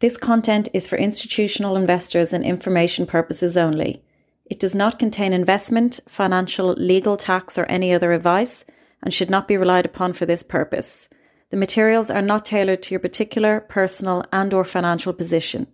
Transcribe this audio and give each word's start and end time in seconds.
This 0.00 0.18
content 0.18 0.68
is 0.74 0.86
for 0.86 0.96
institutional 0.96 1.76
investors 1.76 2.32
and 2.32 2.44
information 2.44 3.06
purposes 3.06 3.56
only. 3.56 4.02
It 4.44 4.60
does 4.60 4.74
not 4.74 4.98
contain 4.98 5.32
investment, 5.32 6.00
financial, 6.06 6.74
legal, 6.74 7.16
tax, 7.16 7.56
or 7.56 7.64
any 7.64 7.92
other 7.94 8.12
advice 8.12 8.64
and 9.02 9.12
should 9.12 9.30
not 9.30 9.48
be 9.48 9.56
relied 9.56 9.86
upon 9.86 10.12
for 10.12 10.26
this 10.26 10.42
purpose. 10.42 11.08
The 11.50 11.56
materials 11.56 12.10
are 12.10 12.22
not 12.22 12.44
tailored 12.44 12.82
to 12.82 12.90
your 12.94 13.00
particular 13.00 13.60
personal 13.60 14.24
and 14.32 14.52
or 14.52 14.64
financial 14.64 15.12
position. 15.12 15.66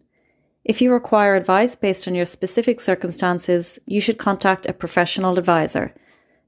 If 0.64 0.80
you 0.80 0.92
require 0.92 1.34
advice 1.34 1.74
based 1.74 2.06
on 2.06 2.14
your 2.14 2.26
specific 2.26 2.78
circumstances, 2.78 3.78
you 3.86 4.00
should 4.00 4.18
contact 4.18 4.66
a 4.66 4.72
professional 4.72 5.38
advisor. 5.38 5.94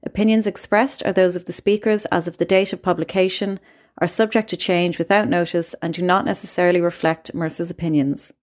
Opinions 0.03 0.47
expressed 0.47 1.03
are 1.05 1.11
those 1.11 1.35
of 1.35 1.45
the 1.45 1.53
speakers 1.53 2.05
as 2.05 2.27
of 2.27 2.37
the 2.37 2.45
date 2.45 2.71
of 2.71 2.81
publication, 2.81 3.59
are 3.97 4.07
subject 4.07 4.49
to 4.49 4.57
change 4.57 4.97
without 4.97 5.29
notice, 5.29 5.73
and 5.81 5.93
do 5.93 6.01
not 6.01 6.25
necessarily 6.25 6.81
reflect 6.81 7.33
Mercer's 7.33 7.71
opinions. 7.71 8.33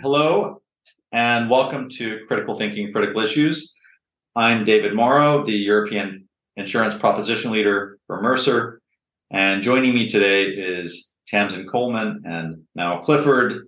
Hello, 0.00 0.62
and 1.12 1.50
welcome 1.50 1.88
to 1.88 2.20
Critical 2.28 2.54
Thinking 2.54 2.92
Critical 2.92 3.20
Issues. 3.20 3.74
I'm 4.36 4.62
David 4.62 4.94
Morrow, 4.94 5.44
the 5.44 5.52
European 5.52 6.28
Insurance 6.56 6.94
Proposition 6.94 7.50
Leader 7.50 7.98
for 8.06 8.22
Mercer. 8.22 8.73
And 9.34 9.62
joining 9.62 9.94
me 9.94 10.06
today 10.06 10.44
is 10.44 11.10
Tamsin 11.26 11.66
Coleman 11.66 12.22
and 12.24 12.62
Niall 12.76 13.02
Clifford. 13.02 13.66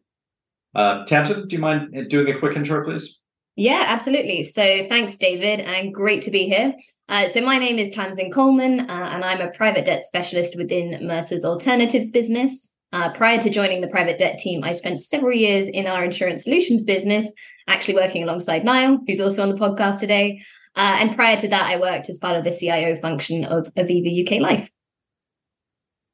Uh, 0.77 1.05
Tamsin, 1.07 1.48
do 1.48 1.57
you 1.57 1.61
mind 1.61 2.09
doing 2.09 2.33
a 2.33 2.38
quick 2.38 2.57
intro, 2.57 2.84
please? 2.84 3.19
Yeah, 3.57 3.83
absolutely. 3.88 4.45
So 4.45 4.87
thanks, 4.88 5.18
David, 5.18 5.59
and 5.59 5.93
great 5.93 6.23
to 6.23 6.30
be 6.30 6.45
here. 6.45 6.73
Uh, 7.09 7.27
so 7.27 7.40
my 7.40 7.59
name 7.59 7.80
is 7.80 7.90
Tamsin 7.90 8.30
Coleman, 8.30 8.88
uh, 8.88 9.10
and 9.13 9.24
I'm 9.24 9.40
a 9.40 9.51
private 9.51 9.87
debt 9.87 10.05
specialist 10.07 10.55
within 10.57 11.05
Mercer's 11.05 11.45
Alternatives 11.45 12.12
business. 12.12 12.71
Uh, 12.93 13.10
prior 13.10 13.38
to 13.38 13.51
joining 13.51 13.80
the 13.80 13.88
private 13.88 14.18
debt 14.18 14.38
team, 14.38 14.62
I 14.62 14.71
spent 14.71 15.01
several 15.01 15.33
years 15.33 15.68
in 15.68 15.88
our 15.88 16.05
insurance 16.05 16.45
solutions 16.45 16.85
business, 16.85 17.35
actually 17.66 17.95
working 17.95 18.23
alongside 18.23 18.65
Niall, 18.65 19.01
who's 19.09 19.21
also 19.21 19.43
on 19.43 19.49
the 19.49 19.57
podcast 19.57 19.99
today. 19.99 20.40
Uh, 20.77 20.99
and 21.01 21.16
prior 21.16 21.37
to 21.38 21.49
that, 21.49 21.68
I 21.68 21.80
worked 21.80 22.09
as 22.09 22.18
part 22.18 22.37
of 22.37 22.45
the 22.45 22.52
CIO 22.52 22.95
function 22.99 23.45
of 23.45 23.74
Aviva 23.74 24.24
UK 24.24 24.40
Life. 24.40 24.71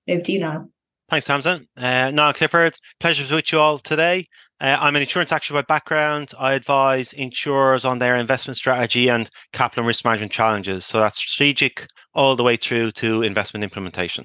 Over 0.08 0.20
to 0.20 0.32
you 0.32 0.40
now. 0.40 0.68
Thanks, 1.10 1.26
Tamsin. 1.26 1.66
Uh, 1.76 2.10
Niall 2.10 2.32
Clifford, 2.32 2.74
pleasure 2.98 3.26
to 3.26 3.34
meet 3.34 3.52
you 3.52 3.58
all 3.58 3.78
today. 3.78 4.26
Uh, 4.60 4.78
I'm 4.80 4.96
an 4.96 5.02
insurance 5.02 5.32
actuary 5.32 5.60
by 5.60 5.66
background. 5.66 6.32
I 6.38 6.54
advise 6.54 7.12
insurers 7.12 7.84
on 7.84 7.98
their 7.98 8.16
investment 8.16 8.56
strategy 8.56 9.08
and 9.08 9.28
capital 9.52 9.82
and 9.82 9.88
risk 9.88 10.04
management 10.04 10.32
challenges. 10.32 10.86
So 10.86 11.00
that's 11.00 11.18
strategic 11.18 11.86
all 12.14 12.36
the 12.36 12.42
way 12.42 12.56
through 12.56 12.92
to 12.92 13.22
investment 13.22 13.64
implementation. 13.64 14.24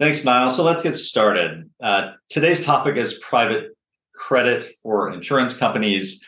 Thanks, 0.00 0.24
Niall. 0.24 0.50
So 0.50 0.62
let's 0.62 0.82
get 0.82 0.96
started. 0.96 1.68
Uh, 1.82 2.12
today's 2.30 2.64
topic 2.64 2.96
is 2.96 3.14
private 3.14 3.76
credit 4.14 4.64
for 4.82 5.12
insurance 5.12 5.54
companies. 5.54 6.24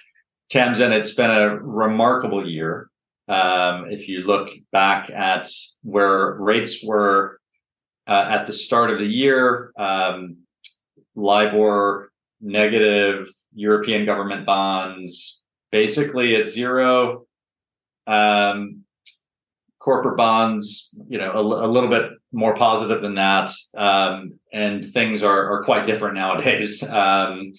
Tamsin, 0.50 0.92
it's 0.92 1.14
been 1.14 1.30
a 1.30 1.56
remarkable 1.56 2.48
year. 2.48 2.90
Um, 3.28 3.86
if 3.90 4.08
you 4.08 4.26
look 4.26 4.50
back 4.72 5.08
at 5.10 5.48
where 5.84 6.34
rates 6.34 6.84
were 6.84 7.39
uh, 8.10 8.26
at 8.28 8.46
the 8.46 8.52
start 8.52 8.90
of 8.90 8.98
the 8.98 9.06
year, 9.06 9.72
um, 9.78 10.38
LIBOR 11.14 12.10
negative, 12.40 13.28
European 13.54 14.04
government 14.04 14.44
bonds 14.44 15.42
basically 15.70 16.36
at 16.36 16.48
zero. 16.48 17.26
Um, 18.06 18.84
corporate 19.78 20.16
bonds, 20.16 20.94
you 21.08 21.18
know, 21.18 21.32
a, 21.32 21.40
a, 21.40 21.68
little 21.68 21.88
bit 21.88 22.10
more 22.32 22.54
positive 22.54 23.00
than 23.00 23.14
that. 23.14 23.50
Um, 23.76 24.38
and 24.52 24.84
things 24.84 25.22
are, 25.22 25.52
are 25.52 25.64
quite 25.64 25.86
different 25.86 26.14
nowadays. 26.14 26.84
Um, 26.90 27.52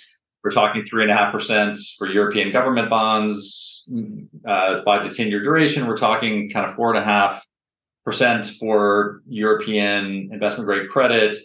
we're 0.44 0.52
talking 0.52 0.84
three 0.90 1.03
and 1.03 1.12
a 1.12 1.16
half 1.16 1.31
percent 1.31 1.78
for 2.00 2.08
European 2.08 2.52
government 2.52 2.90
bonds, 2.90 3.88
uh, 4.47 4.81
five 4.84 5.03
to 5.03 5.14
10 5.14 5.28
year 5.28 5.44
duration. 5.44 5.86
We're 5.86 5.96
talking 5.96 6.50
kind 6.50 6.68
of 6.68 6.76
four 6.76 6.90
and 6.90 6.97
a 6.97 7.03
half 7.06 7.46
percent 8.04 8.46
for 8.60 9.22
European 9.28 10.30
investment 10.32 10.66
grade 10.68 10.90
credit. 10.90 11.36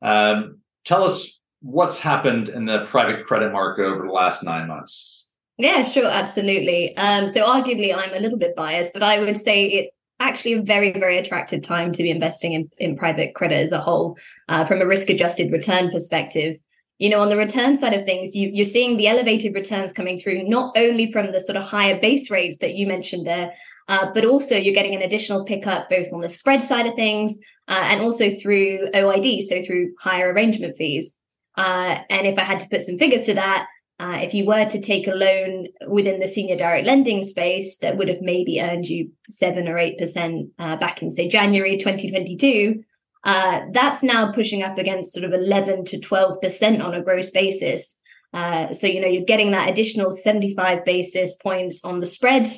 Um, 0.00 0.60
tell 0.84 1.04
us 1.04 1.40
what's 1.60 1.98
happened 1.98 2.48
in 2.48 2.64
the 2.64 2.86
private 2.86 3.24
credit 3.24 3.52
market 3.52 3.84
over 3.84 4.06
the 4.06 4.12
last 4.12 4.42
nine 4.42 4.68
months. 4.68 5.28
Yeah, 5.58 5.82
sure, 5.82 6.06
absolutely. 6.06 6.96
Um, 6.96 7.28
so 7.28 7.44
arguably, 7.44 7.94
I'm 7.96 8.14
a 8.14 8.20
little 8.20 8.38
bit 8.38 8.56
biased, 8.56 8.92
but 8.92 9.02
I 9.02 9.20
would 9.20 9.36
say 9.36 9.66
it's 9.66 9.90
actually 10.18 10.54
a 10.54 10.62
very, 10.62 10.92
very 10.92 11.18
attractive 11.18 11.62
time 11.62 11.92
to 11.92 12.02
be 12.02 12.10
investing 12.10 12.52
in, 12.52 12.70
in 12.78 12.96
private 12.96 13.34
credit 13.34 13.56
as 13.56 13.72
a 13.72 13.80
whole 13.80 14.16
uh, 14.48 14.64
from 14.64 14.80
a 14.80 14.86
risk 14.86 15.10
adjusted 15.10 15.52
return 15.52 15.90
perspective. 15.90 16.56
You 16.98 17.10
know, 17.10 17.20
on 17.20 17.28
the 17.28 17.36
return 17.36 17.76
side 17.76 17.94
of 17.94 18.04
things, 18.04 18.34
you, 18.34 18.50
you're 18.52 18.64
seeing 18.64 18.96
the 18.96 19.08
elevated 19.08 19.54
returns 19.54 19.92
coming 19.92 20.18
through 20.18 20.44
not 20.44 20.76
only 20.76 21.10
from 21.10 21.32
the 21.32 21.40
sort 21.40 21.56
of 21.56 21.64
higher 21.64 21.98
base 21.98 22.30
rates 22.30 22.58
that 22.58 22.74
you 22.74 22.86
mentioned 22.86 23.26
there, 23.26 23.52
uh, 23.88 24.10
but 24.12 24.24
also 24.24 24.56
you're 24.56 24.74
getting 24.74 24.94
an 24.94 25.02
additional 25.02 25.44
pickup 25.44 25.90
both 25.90 26.12
on 26.12 26.20
the 26.20 26.28
spread 26.28 26.62
side 26.62 26.86
of 26.86 26.94
things 26.94 27.38
uh, 27.68 27.80
and 27.84 28.00
also 28.00 28.30
through 28.30 28.90
OID, 28.94 29.42
so 29.42 29.62
through 29.62 29.92
higher 30.00 30.32
arrangement 30.32 30.76
fees. 30.76 31.16
Uh, 31.56 31.98
and 32.08 32.26
if 32.26 32.38
I 32.38 32.42
had 32.42 32.60
to 32.60 32.68
put 32.68 32.82
some 32.82 32.98
figures 32.98 33.26
to 33.26 33.34
that, 33.34 33.66
uh, 34.00 34.18
if 34.20 34.34
you 34.34 34.44
were 34.44 34.64
to 34.64 34.80
take 34.80 35.06
a 35.06 35.12
loan 35.12 35.68
within 35.86 36.18
the 36.18 36.26
senior 36.26 36.56
direct 36.56 36.86
lending 36.86 37.22
space 37.22 37.78
that 37.78 37.96
would 37.96 38.08
have 38.08 38.20
maybe 38.20 38.60
earned 38.60 38.86
you 38.86 39.10
seven 39.28 39.68
or 39.68 39.78
eight 39.78 39.98
percent 39.98 40.48
uh, 40.58 40.76
back 40.76 41.02
in 41.02 41.10
say 41.10 41.28
January 41.28 41.76
2022, 41.76 42.82
uh, 43.24 43.60
that's 43.72 44.02
now 44.02 44.32
pushing 44.32 44.62
up 44.62 44.76
against 44.78 45.12
sort 45.12 45.24
of 45.24 45.32
11 45.32 45.84
to 45.84 46.00
12 46.00 46.40
percent 46.40 46.82
on 46.82 46.94
a 46.94 47.02
gross 47.02 47.30
basis. 47.30 47.96
So 48.34 48.86
you 48.86 49.00
know 49.00 49.06
you're 49.06 49.24
getting 49.24 49.52
that 49.52 49.68
additional 49.68 50.10
75 50.10 50.84
basis 50.84 51.36
points 51.36 51.84
on 51.84 52.00
the 52.00 52.06
spread. 52.06 52.48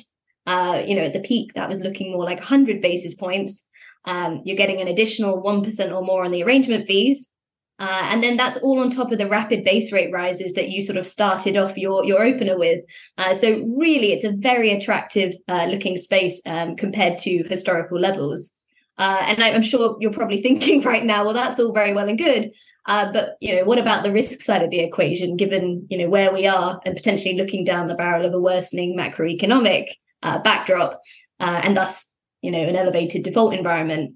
Uh, 0.45 0.83
you 0.85 0.95
know 0.95 1.03
at 1.03 1.13
the 1.13 1.19
peak 1.19 1.53
that 1.53 1.67
was 1.67 1.81
looking 1.81 2.11
more 2.11 2.23
like 2.23 2.39
100 2.39 2.81
basis 2.81 3.15
points. 3.15 3.65
Um, 4.05 4.41
you're 4.45 4.55
getting 4.55 4.79
an 4.81 4.87
additional 4.87 5.41
one 5.41 5.63
percent 5.63 5.91
or 5.91 6.03
more 6.03 6.23
on 6.23 6.31
the 6.31 6.43
arrangement 6.43 6.87
fees. 6.87 7.31
Uh, 7.77 8.03
and 8.03 8.23
then 8.23 8.37
that's 8.37 8.55
all 8.57 8.79
on 8.79 8.89
top 8.89 9.11
of 9.11 9.17
the 9.17 9.27
rapid 9.27 9.65
base 9.65 9.91
rate 9.91 10.11
rises 10.13 10.53
that 10.53 10.69
you 10.69 10.81
sort 10.81 10.97
of 10.97 11.05
started 11.05 11.57
off 11.57 11.77
your, 11.77 12.05
your 12.05 12.23
opener 12.23 12.57
with. 12.57 12.79
Uh, 13.17 13.35
so 13.35 13.61
really, 13.77 14.13
it's 14.13 14.23
a 14.23 14.31
very 14.31 14.71
attractive 14.71 15.33
uh, 15.49 15.65
looking 15.65 15.97
space 15.97 16.41
um, 16.45 16.75
compared 16.77 17.17
to 17.17 17.43
historical 17.49 17.99
levels. 17.99 18.53
Uh, 18.97 19.19
and 19.23 19.43
I, 19.43 19.49
am 19.49 19.61
sure 19.61 19.97
you're 19.99 20.13
probably 20.13 20.37
thinking 20.41 20.81
right 20.81 21.03
now, 21.03 21.25
well, 21.25 21.33
that's 21.33 21.59
all 21.59 21.73
very 21.73 21.93
well 21.93 22.07
and 22.07 22.17
good. 22.17 22.51
Uh, 22.87 23.11
but 23.11 23.35
you 23.41 23.55
know, 23.55 23.63
what 23.65 23.79
about 23.79 24.03
the 24.03 24.11
risk 24.11 24.41
side 24.41 24.61
of 24.61 24.69
the 24.69 24.79
equation? 24.79 25.35
Given 25.35 25.87
you 25.89 25.97
know 25.97 26.07
where 26.07 26.31
we 26.31 26.45
are 26.45 26.79
and 26.85 26.95
potentially 26.95 27.35
looking 27.35 27.63
down 27.63 27.87
the 27.87 27.95
barrel 27.95 28.25
of 28.25 28.33
a 28.33 28.39
worsening 28.39 28.95
macroeconomic 28.95 29.87
uh, 30.25 30.39
backdrop, 30.39 30.99
and 31.39 31.77
thus 31.77 32.05
you 32.41 32.51
know 32.51 32.63
an 32.71 32.75
elevated 32.75 33.23
default 33.23 33.53
environment, 33.53 34.15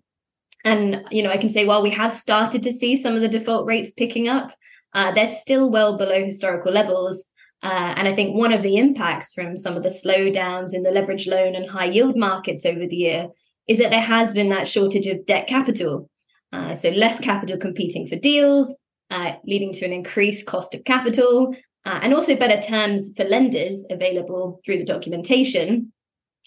and, 0.65 1.05
you 1.09 1.23
know, 1.23 1.29
I 1.29 1.37
can 1.37 1.49
say, 1.49 1.65
while 1.65 1.81
we 1.81 1.91
have 1.91 2.11
started 2.11 2.63
to 2.63 2.71
see 2.71 2.95
some 2.95 3.15
of 3.15 3.21
the 3.21 3.29
default 3.29 3.65
rates 3.65 3.91
picking 3.91 4.27
up, 4.27 4.51
uh, 4.93 5.11
they're 5.11 5.27
still 5.27 5.71
well 5.71 5.97
below 5.97 6.23
historical 6.23 6.71
levels. 6.71 7.29
Uh, 7.61 7.93
and 7.97 8.07
I 8.07 8.13
think 8.13 8.35
one 8.35 8.53
of 8.53 8.63
the 8.63 8.77
impacts 8.77 9.33
from 9.33 9.57
some 9.57 9.75
of 9.77 9.83
the 9.83 9.89
slowdowns 9.89 10.73
in 10.73 10.83
the 10.83 10.91
leverage 10.91 11.27
loan 11.27 11.55
and 11.55 11.69
high 11.69 11.85
yield 11.85 12.17
markets 12.17 12.65
over 12.65 12.85
the 12.85 12.95
year 12.95 13.27
is 13.67 13.77
that 13.77 13.91
there 13.91 14.01
has 14.01 14.33
been 14.33 14.49
that 14.49 14.67
shortage 14.67 15.07
of 15.07 15.25
debt 15.25 15.47
capital. 15.47 16.09
Uh, 16.51 16.73
so 16.73 16.89
less 16.89 17.19
capital 17.19 17.57
competing 17.57 18.07
for 18.07 18.15
deals, 18.15 18.75
uh, 19.11 19.33
leading 19.45 19.71
to 19.73 19.85
an 19.85 19.93
increased 19.93 20.45
cost 20.45 20.73
of 20.73 20.83
capital, 20.83 21.55
uh, 21.85 21.99
and 22.01 22.13
also 22.13 22.35
better 22.35 22.59
terms 22.61 23.11
for 23.15 23.23
lenders 23.23 23.85
available 23.89 24.59
through 24.65 24.77
the 24.77 24.85
documentation. 24.85 25.93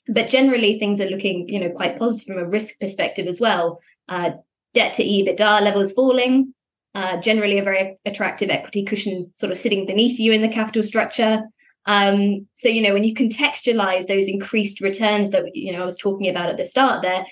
But 0.08 0.28
generally, 0.28 0.78
things 0.78 1.00
are 1.00 1.08
looking, 1.08 1.48
you 1.48 1.60
know, 1.60 1.70
quite 1.70 1.98
positive 1.98 2.34
from 2.34 2.42
a 2.42 2.48
risk 2.48 2.80
perspective 2.80 3.26
as 3.26 3.40
well 3.40 3.80
uh, 4.08 4.32
debt 4.74 4.94
to 4.94 5.04
EBITDA 5.04 5.62
levels 5.62 5.92
falling, 5.92 6.54
uh, 6.94 7.18
generally 7.18 7.58
a 7.58 7.62
very 7.62 7.96
attractive 8.04 8.50
equity 8.50 8.84
cushion 8.84 9.30
sort 9.34 9.52
of 9.52 9.58
sitting 9.58 9.86
beneath 9.86 10.18
you 10.18 10.32
in 10.32 10.42
the 10.42 10.48
capital 10.48 10.82
structure. 10.82 11.42
Um, 11.86 12.46
so, 12.54 12.68
you 12.68 12.82
know, 12.82 12.92
when 12.92 13.04
you 13.04 13.14
contextualize 13.14 14.06
those 14.06 14.28
increased 14.28 14.80
returns 14.80 15.30
that, 15.30 15.44
you 15.54 15.72
know, 15.72 15.82
I 15.82 15.86
was 15.86 15.98
talking 15.98 16.28
about 16.28 16.48
at 16.48 16.56
the 16.56 16.64
start 16.64 17.02
there 17.02 17.24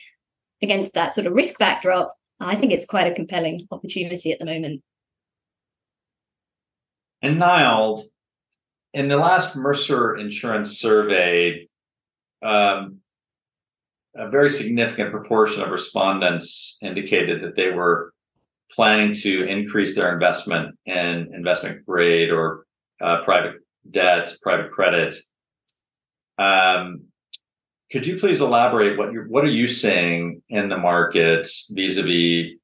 against 0.62 0.94
that 0.94 1.12
sort 1.12 1.26
of 1.26 1.32
risk 1.34 1.58
backdrop, 1.58 2.14
I 2.40 2.56
think 2.56 2.72
it's 2.72 2.86
quite 2.86 3.06
a 3.06 3.14
compelling 3.14 3.66
opportunity 3.70 4.32
at 4.32 4.38
the 4.38 4.44
moment. 4.44 4.82
And 7.22 7.38
Niall, 7.38 8.06
in 8.94 9.08
the 9.08 9.18
last 9.18 9.54
Mercer 9.54 10.16
Insurance 10.16 10.78
survey, 10.78 11.68
um, 12.42 12.98
a 14.14 14.28
very 14.28 14.50
significant 14.50 15.10
proportion 15.12 15.62
of 15.62 15.70
respondents 15.70 16.78
indicated 16.82 17.42
that 17.42 17.56
they 17.56 17.70
were 17.70 18.12
planning 18.70 19.14
to 19.14 19.44
increase 19.44 19.94
their 19.94 20.12
investment 20.12 20.76
in 20.86 21.32
investment 21.34 21.84
grade 21.86 22.30
or 22.30 22.64
uh, 23.00 23.22
private 23.24 23.56
debt, 23.90 24.32
private 24.42 24.70
credit. 24.70 25.14
Um, 26.38 27.04
could 27.90 28.06
you 28.06 28.18
please 28.18 28.40
elaborate 28.40 28.96
what 28.96 29.12
you 29.12 29.24
what 29.28 29.44
are 29.44 29.50
you 29.50 29.66
seeing 29.66 30.42
in 30.48 30.68
the 30.68 30.78
market 30.78 31.48
vis-a-vis 31.70 32.56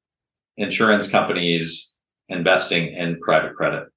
insurance 0.55 1.09
companies 1.09 1.97
investing 2.29 2.93
in 2.93 3.19
private 3.19 3.55
credit? 3.55 3.87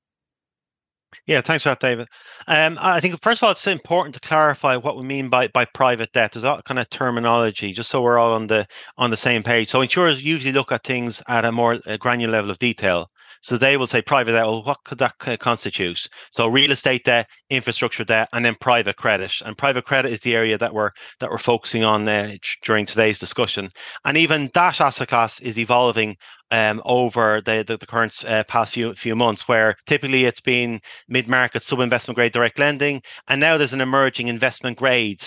Yeah, 1.27 1.41
thanks 1.41 1.63
for 1.65 1.71
that, 1.71 1.81
David. 1.81 2.09
Um, 2.47 2.79
I 2.81 3.01
think 3.01 3.21
first 3.23 3.41
of 3.43 3.47
all, 3.47 3.53
it's 3.53 3.67
important 3.67 4.15
to 4.15 4.21
clarify 4.21 4.77
what 4.77 4.97
we 4.97 5.03
mean 5.05 5.29
by 5.29 5.49
by 5.49 5.65
private 5.65 6.13
debt. 6.13 6.33
There's 6.33 6.45
a 6.45 6.49
lot 6.49 6.65
kind 6.65 6.79
of 6.79 6.89
terminology, 6.91 7.73
just 7.73 7.91
so 7.91 8.03
we're 8.03 8.19
all 8.19 8.33
on 8.35 8.47
the 8.47 8.67
on 8.97 9.11
the 9.11 9.17
same 9.17 9.43
page. 9.43 9.69
So 9.69 9.81
insurers 9.81 10.23
usually 10.23 10.53
look 10.53 10.73
at 10.73 10.85
things 10.85 11.23
at 11.29 11.45
a 11.45 11.53
more 11.53 11.79
granular 11.99 12.33
level 12.33 12.51
of 12.51 12.59
detail. 12.59 13.09
So 13.43 13.57
they 13.57 13.77
will 13.77 13.87
say 13.87 14.03
private 14.03 14.33
debt. 14.33 14.45
Well, 14.45 14.63
what 14.63 14.85
could 14.85 14.99
that 14.99 15.19
constitute? 15.41 16.09
So 16.31 16.47
real 16.47 16.73
estate 16.73 17.05
debt, 17.05 17.29
infrastructure 17.49 18.05
debt, 18.05 18.29
and 18.33 18.45
then 18.45 18.55
private 18.61 18.97
credit. 18.97 19.33
And 19.45 19.57
private 19.57 19.85
credit 19.85 20.13
is 20.13 20.21
the 20.21 20.37
area 20.37 20.59
that 20.59 20.75
we're 20.75 20.91
that 21.21 21.31
we're 21.31 21.39
focusing 21.39 21.83
on 21.83 22.07
uh, 22.07 22.37
during 22.63 22.87
today's 22.87 23.19
discussion. 23.19 23.69
And 24.05 24.17
even 24.17 24.51
that 24.55 24.81
asset 24.81 25.09
class 25.09 25.41
is 25.41 25.59
evolving 25.59 26.17
um, 26.51 26.83
over 26.85 27.41
the, 27.41 27.65
the, 27.67 27.77
the 27.77 27.87
current 27.87 28.25
uh, 28.27 28.45
past 28.45 28.75
few 28.75 28.93
few 28.93 29.17
months, 29.17 29.49
where 29.49 29.77
typically 29.87 30.25
it's 30.25 30.41
been 30.41 30.81
mid 31.09 31.29
market 31.29 31.63
sub 31.63 31.81
investment 31.81 32.17
grade 32.17 32.33
direct 32.33 32.59
lending, 32.59 33.03
and 33.29 33.41
now 33.41 33.57
there's 33.57 33.73
an 33.73 33.81
emerging 33.81 34.29
investment 34.29 34.77
grade 34.79 35.23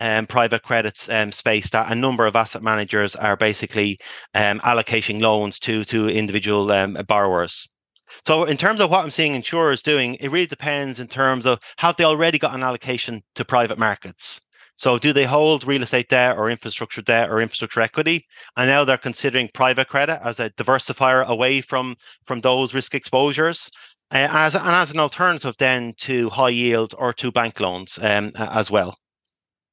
um, 0.00 0.26
private 0.26 0.62
credits 0.62 1.08
um, 1.08 1.32
space 1.32 1.70
that 1.70 1.90
a 1.90 1.94
number 1.94 2.26
of 2.26 2.36
asset 2.36 2.62
managers 2.62 3.16
are 3.16 3.36
basically 3.36 3.98
um, 4.34 4.60
allocating 4.60 5.20
loans 5.20 5.58
to 5.60 5.84
to 5.84 6.08
individual 6.08 6.70
um, 6.72 6.96
borrowers. 7.06 7.68
So 8.24 8.44
in 8.44 8.56
terms 8.56 8.80
of 8.80 8.90
what 8.90 9.04
I'm 9.04 9.10
seeing 9.10 9.34
insurers 9.34 9.82
doing, 9.82 10.14
it 10.16 10.30
really 10.30 10.46
depends 10.46 11.00
in 11.00 11.08
terms 11.08 11.46
of 11.46 11.58
have 11.76 11.96
they 11.96 12.04
already 12.04 12.38
got 12.38 12.54
an 12.54 12.62
allocation 12.62 13.22
to 13.34 13.44
private 13.44 13.78
markets. 13.78 14.40
So 14.76 14.96
do 14.96 15.12
they 15.12 15.24
hold 15.24 15.66
real 15.66 15.82
estate 15.82 16.08
debt 16.08 16.36
or 16.36 16.50
infrastructure 16.50 17.02
debt 17.02 17.28
or 17.30 17.40
infrastructure 17.40 17.80
equity? 17.80 18.24
And 18.56 18.68
now 18.68 18.84
they're 18.84 18.96
considering 18.96 19.50
private 19.52 19.88
credit 19.88 20.20
as 20.22 20.38
a 20.38 20.50
diversifier 20.50 21.26
away 21.26 21.60
from 21.60 21.96
from 22.24 22.40
those 22.40 22.74
risk 22.74 22.94
exposures. 22.94 23.70
Uh, 24.10 24.28
as 24.30 24.54
and 24.54 24.68
as 24.68 24.90
an 24.90 25.00
alternative 25.00 25.54
then 25.58 25.92
to 25.98 26.30
high 26.30 26.48
yield 26.48 26.94
or 26.96 27.12
to 27.12 27.30
bank 27.30 27.60
loans 27.60 27.98
um, 28.00 28.32
as 28.36 28.70
well. 28.70 28.96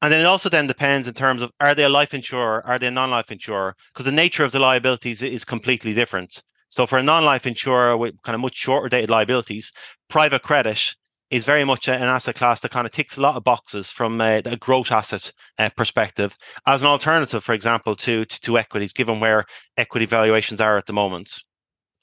And 0.02 0.12
then 0.12 0.22
it 0.22 0.26
also 0.26 0.50
then 0.50 0.68
depends 0.68 1.08
in 1.08 1.14
terms 1.14 1.42
of 1.42 1.52
are 1.60 1.74
they 1.74 1.84
a 1.84 1.90
life 1.90 2.14
insurer, 2.14 2.66
are 2.66 2.78
they 2.78 2.88
a 2.88 2.92
non-life 2.92 3.32
insurer? 3.32 3.76
Because 3.94 4.06
the 4.06 4.12
nature 4.12 4.44
of 4.44 4.52
the 4.52 4.60
liabilities 4.60 5.22
is 5.22 5.46
completely 5.46 5.94
different. 5.94 6.44
So 6.70 6.86
for 6.86 6.98
a 6.98 7.04
non-life 7.04 7.48
insurer 7.48 7.96
with 7.96 8.22
kind 8.24 8.36
of 8.36 8.42
much 8.42 8.56
shorter 8.56 8.90
dated 8.90 9.10
liabilities, 9.10 9.72
private 10.10 10.44
credit 10.44 10.96
is 11.32 11.46
very 11.46 11.64
much 11.64 11.88
an 11.88 12.04
asset 12.04 12.36
class 12.36 12.60
that 12.60 12.72
kind 12.72 12.86
of 12.86 12.92
ticks 12.92 13.18
a 13.18 13.22
lot 13.22 13.36
of 13.36 13.44
boxes 13.44 13.90
from 13.90 14.22
a, 14.22 14.42
a 14.46 14.58
growth 14.58 14.92
asset 14.92 15.32
uh, 15.58 15.70
perspective 15.76 16.38
as 16.68 16.82
an 16.82 16.88
alternative, 16.88 17.44
for 17.44 17.54
example, 17.54 17.96
to, 17.96 18.26
to, 18.26 18.42
to 18.42 18.58
equities, 18.58 18.94
given 18.94 19.20
where 19.20 19.46
equity 19.78 20.06
valuations 20.06 20.62
are 20.62 20.78
at 20.78 20.86
the 20.86 20.94
moment. 20.94 21.42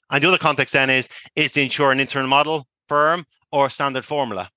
And 0.09 0.23
the 0.23 0.27
other 0.27 0.37
context 0.37 0.73
then 0.73 0.89
is 0.89 1.07
is 1.35 1.53
the 1.53 1.63
insurer 1.63 1.91
an 1.91 1.99
internal 1.99 2.29
model 2.29 2.67
firm 2.87 3.25
or 3.51 3.69
standard 3.69 4.05
formula? 4.05 4.49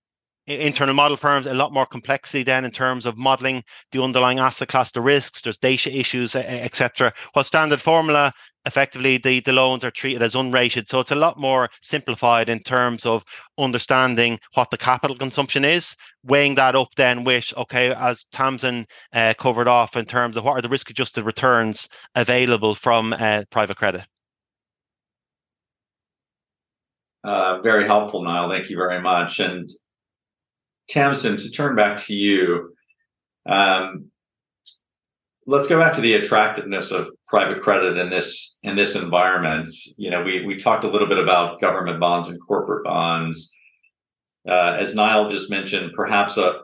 Internal 0.46 0.94
model 0.94 1.16
firms 1.16 1.46
a 1.46 1.54
lot 1.54 1.72
more 1.72 1.86
complexity 1.86 2.42
then 2.42 2.64
in 2.64 2.70
terms 2.70 3.04
of 3.04 3.16
modeling 3.16 3.64
the 3.90 4.02
underlying 4.02 4.38
asset 4.38 4.68
class 4.68 4.92
the 4.92 5.00
risks 5.00 5.40
there's 5.40 5.58
data 5.58 5.94
issues 5.96 6.36
etc 6.36 7.12
while 7.32 7.44
standard 7.44 7.80
formula 7.80 8.32
effectively 8.64 9.18
the, 9.18 9.40
the 9.40 9.52
loans 9.52 9.82
are 9.82 9.90
treated 9.90 10.22
as 10.22 10.34
unrated 10.34 10.88
so 10.88 11.00
it's 11.00 11.10
a 11.10 11.16
lot 11.16 11.38
more 11.38 11.68
simplified 11.82 12.48
in 12.48 12.60
terms 12.60 13.04
of 13.04 13.24
understanding 13.58 14.38
what 14.54 14.70
the 14.70 14.78
capital 14.78 15.16
consumption 15.16 15.64
is 15.64 15.96
weighing 16.22 16.54
that 16.54 16.76
up 16.76 16.88
then 16.96 17.24
with 17.24 17.52
okay 17.56 17.92
as 17.94 18.24
tamsin 18.32 18.86
uh, 19.14 19.34
covered 19.38 19.68
off 19.68 19.96
in 19.96 20.04
terms 20.04 20.36
of 20.36 20.44
what 20.44 20.52
are 20.52 20.62
the 20.62 20.68
risk 20.68 20.90
adjusted 20.90 21.24
returns 21.24 21.88
available 22.14 22.74
from 22.74 23.12
uh, 23.14 23.42
private 23.50 23.76
credit 23.76 24.02
uh, 27.24 27.60
very 27.60 27.88
helpful, 27.88 28.22
Niall. 28.22 28.48
Thank 28.48 28.70
you 28.70 28.76
very 28.76 29.02
much. 29.02 29.40
And 29.40 29.68
Tamsin, 30.88 31.36
to 31.36 31.50
turn 31.50 31.76
back 31.76 31.98
to 31.98 32.14
you, 32.14 32.74
um, 33.46 34.10
let's 35.46 35.68
go 35.68 35.78
back 35.78 35.92
to 35.94 36.00
the 36.00 36.14
attractiveness 36.14 36.90
of 36.90 37.08
private 37.26 37.60
credit 37.60 37.96
in 37.96 38.10
this 38.10 38.58
in 38.62 38.76
this 38.76 38.94
environment. 38.94 39.70
You 39.96 40.10
know, 40.10 40.22
we 40.22 40.44
we 40.44 40.56
talked 40.56 40.84
a 40.84 40.88
little 40.88 41.08
bit 41.08 41.18
about 41.18 41.60
government 41.60 42.00
bonds 42.00 42.28
and 42.28 42.38
corporate 42.46 42.84
bonds. 42.84 43.52
Uh, 44.48 44.76
as 44.78 44.94
Niall 44.94 45.30
just 45.30 45.50
mentioned, 45.50 45.92
perhaps 45.94 46.36
a 46.36 46.60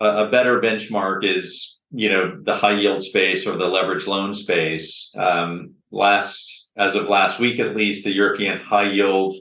a 0.00 0.28
better 0.30 0.60
benchmark 0.60 1.24
is 1.24 1.80
you 1.90 2.10
know 2.10 2.38
the 2.44 2.54
high 2.54 2.78
yield 2.78 3.02
space 3.02 3.46
or 3.46 3.56
the 3.56 3.64
leverage 3.64 4.06
loan 4.06 4.34
space. 4.34 5.12
Um, 5.16 5.74
last 5.90 6.70
as 6.76 6.94
of 6.94 7.08
last 7.08 7.38
week, 7.40 7.58
at 7.58 7.76
least, 7.76 8.04
the 8.04 8.12
European 8.14 8.58
high 8.58 8.90
yield 8.90 9.34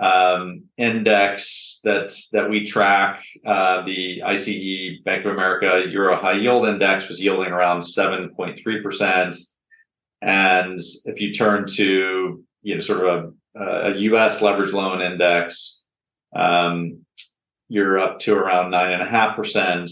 um, 0.00 0.64
index 0.76 1.80
that 1.84 2.12
that 2.32 2.50
we 2.50 2.66
track, 2.66 3.22
uh, 3.46 3.84
the 3.84 4.22
ICE 4.22 5.02
Bank 5.04 5.24
of 5.24 5.32
America 5.32 5.84
Euro 5.90 6.16
High 6.16 6.40
Yield 6.40 6.66
Index 6.66 7.08
was 7.08 7.20
yielding 7.20 7.52
around 7.52 7.80
7.3 7.80 8.82
percent, 8.82 9.36
and 10.20 10.80
if 11.04 11.20
you 11.20 11.32
turn 11.32 11.66
to 11.76 12.44
you 12.62 12.74
know 12.74 12.80
sort 12.80 13.06
of 13.06 13.34
a, 13.56 13.92
a 13.92 13.96
U.S. 13.98 14.42
leverage 14.42 14.72
loan 14.72 15.00
index, 15.00 15.84
um, 16.34 17.04
you're 17.68 18.00
up 18.00 18.18
to 18.20 18.34
around 18.34 18.70
nine 18.70 18.92
and 18.92 19.02
a 19.02 19.06
half 19.06 19.36
percent 19.36 19.90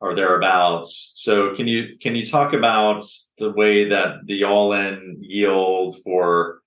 or 0.00 0.14
thereabouts. 0.14 1.12
So 1.14 1.54
can 1.54 1.66
you 1.66 1.96
can 2.00 2.14
you 2.14 2.26
talk 2.26 2.52
about 2.52 3.06
the 3.38 3.50
way 3.50 3.88
that 3.88 4.26
the 4.26 4.44
all-in 4.44 5.16
yield 5.18 5.96
for 6.04 6.60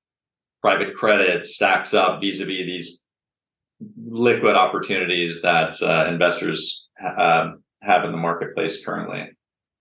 private 0.62 0.96
credit 0.96 1.46
stacks 1.46 1.94
up 1.94 2.22
vis-a-vis 2.22 2.66
these 2.66 3.04
liquid 4.06 4.56
opportunities 4.56 5.42
that 5.42 5.76
uh, 5.82 6.08
investors 6.10 6.88
uh, 7.04 7.52
have 7.82 8.04
in 8.06 8.12
the 8.12 8.18
marketplace 8.18 8.84
currently? 8.84 9.30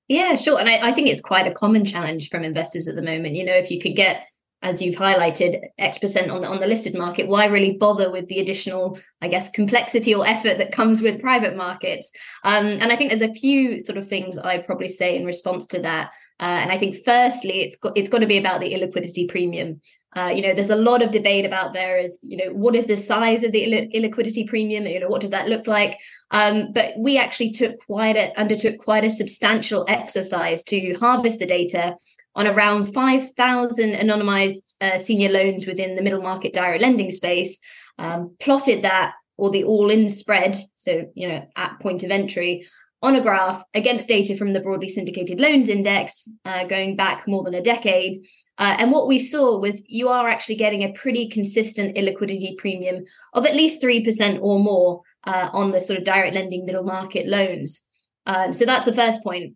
Yeah, 0.09 0.37
sure. 0.37 0.61
And 0.61 0.69
I, 0.69 0.89
I, 0.89 0.93
think 0.93 1.09
it's 1.09 1.21
quite 1.21 1.47
a 1.47 1.55
common 1.55 1.85
challenge 1.85 2.29
from 2.29 2.45
investors 2.45 2.87
at 2.87 2.95
the 2.95 3.03
moment. 3.03 3.35
You 3.35 3.45
know, 3.45 3.55
if 3.55 3.71
you 3.71 3.81
could 3.81 3.97
get, 3.97 4.25
as 4.63 4.81
you've 4.81 4.95
highlighted, 4.95 5.61
X 5.79 5.99
percent 5.99 6.31
on 6.31 6.43
the, 6.43 6.49
on 6.49 6.61
the 6.61 6.67
listed 6.67 6.97
market, 6.97 7.27
why 7.27 7.47
really 7.47 7.73
bother 7.73 8.11
with 8.11 8.29
the 8.29 8.39
additional, 8.39 8.99
I 9.21 9.29
guess, 9.29 9.51
complexity 9.51 10.15
or 10.15 10.27
effort 10.27 10.59
that 10.59 10.71
comes 10.71 11.03
with 11.03 11.21
private 11.21 11.57
markets? 11.57 12.13
Um, 12.45 12.67
and 12.67 12.93
I 12.93 12.97
think 12.97 13.11
there's 13.11 13.23
a 13.29 13.35
few 13.35 13.81
sort 13.81 13.99
of 13.99 14.07
things 14.07 14.39
I'd 14.39 14.67
probably 14.67 14.89
say 14.89 15.17
in 15.17 15.27
response 15.27 15.67
to 15.69 15.81
that. 15.81 16.13
Uh, 16.39 16.45
and 16.45 16.71
I 16.71 16.77
think 16.77 16.97
firstly, 17.05 17.63
it's 17.63 17.77
got 17.77 17.97
it's 17.97 18.09
got 18.09 18.19
to 18.19 18.27
be 18.27 18.37
about 18.37 18.61
the 18.61 18.73
illiquidity 18.75 19.29
premium. 19.29 19.81
Uh, 20.15 20.29
you 20.29 20.43
know, 20.43 20.55
there's 20.55 20.71
a 20.71 20.77
lot 20.77 21.03
of 21.03 21.11
debate 21.11 21.45
about 21.45 21.75
there 21.75 21.99
is, 21.99 22.19
you 22.23 22.37
know, 22.39 22.53
what 22.53 22.75
is 22.75 22.87
the 22.87 22.97
size 22.97 23.43
of 23.43 23.53
the 23.53 23.65
Ill- 23.65 23.89
illiquidity 23.89 24.47
premium? 24.47 24.87
You 24.87 25.01
know, 25.01 25.09
what 25.09 25.21
does 25.21 25.31
that 25.31 25.49
look 25.49 25.67
like? 25.67 25.99
Um, 26.31 26.73
but 26.73 26.95
we 26.99 27.19
actually 27.19 27.53
took 27.53 27.79
quite 27.87 28.17
a 28.17 28.39
undertook 28.39 28.79
quite 28.79 29.05
a 29.05 29.11
substantial 29.11 29.85
exercise 29.89 30.63
to 30.65 30.95
harvest 30.95 31.39
the 31.39 31.47
data 31.47 31.97
on 32.35 32.47
around 32.47 32.93
5,000 32.93 33.95
anonymized 33.95 34.75
uh, 34.83 34.99
senior 34.99 35.31
loans 35.31 35.67
within 35.67 35.97
the 35.97 36.03
middle 36.03 36.21
market 36.21 36.53
direct 36.53 36.83
lending 36.83 37.11
space. 37.11 37.59
Um, 37.99 38.37
plotted 38.41 38.83
that 38.83 39.15
or 39.39 39.51
the 39.51 39.65
all-in 39.65 40.09
spread, 40.09 40.57
so 40.77 41.11
you 41.15 41.29
know, 41.29 41.47
at 41.57 41.81
point 41.81 42.03
of 42.03 42.11
entry 42.11 42.67
on 43.03 43.15
a 43.15 43.21
graph 43.21 43.63
against 43.75 44.09
data 44.09 44.37
from 44.37 44.53
the 44.53 44.61
broadly 44.61 44.89
syndicated 44.89 45.41
loans 45.41 45.69
index 45.69 46.29
uh, 46.45 46.65
going 46.65 46.97
back 46.97 47.29
more 47.29 47.45
than 47.45 47.55
a 47.55 47.63
decade. 47.63 48.25
Uh, 48.59 48.75
and 48.79 48.91
what 48.91 49.07
we 49.07 49.19
saw 49.19 49.59
was 49.59 49.85
you 49.87 50.09
are 50.09 50.29
actually 50.29 50.55
getting 50.55 50.83
a 50.83 50.93
pretty 50.93 51.29
consistent 51.29 51.95
illiquidity 51.97 52.57
premium 52.57 53.05
of 53.35 53.45
at 53.45 53.55
least 53.55 53.83
3% 53.83 54.39
or 54.41 54.59
more 54.59 55.03
uh, 55.27 55.51
on 55.53 55.73
the 55.73 55.81
sort 55.81 55.99
of 55.99 56.05
direct 56.05 56.35
lending 56.35 56.65
middle 56.65 56.85
market 56.85 57.27
loans. 57.27 57.83
Um, 58.25 58.53
so 58.53 58.65
that's 58.65 58.85
the 58.85 58.95
first 58.95 59.23
point. 59.23 59.55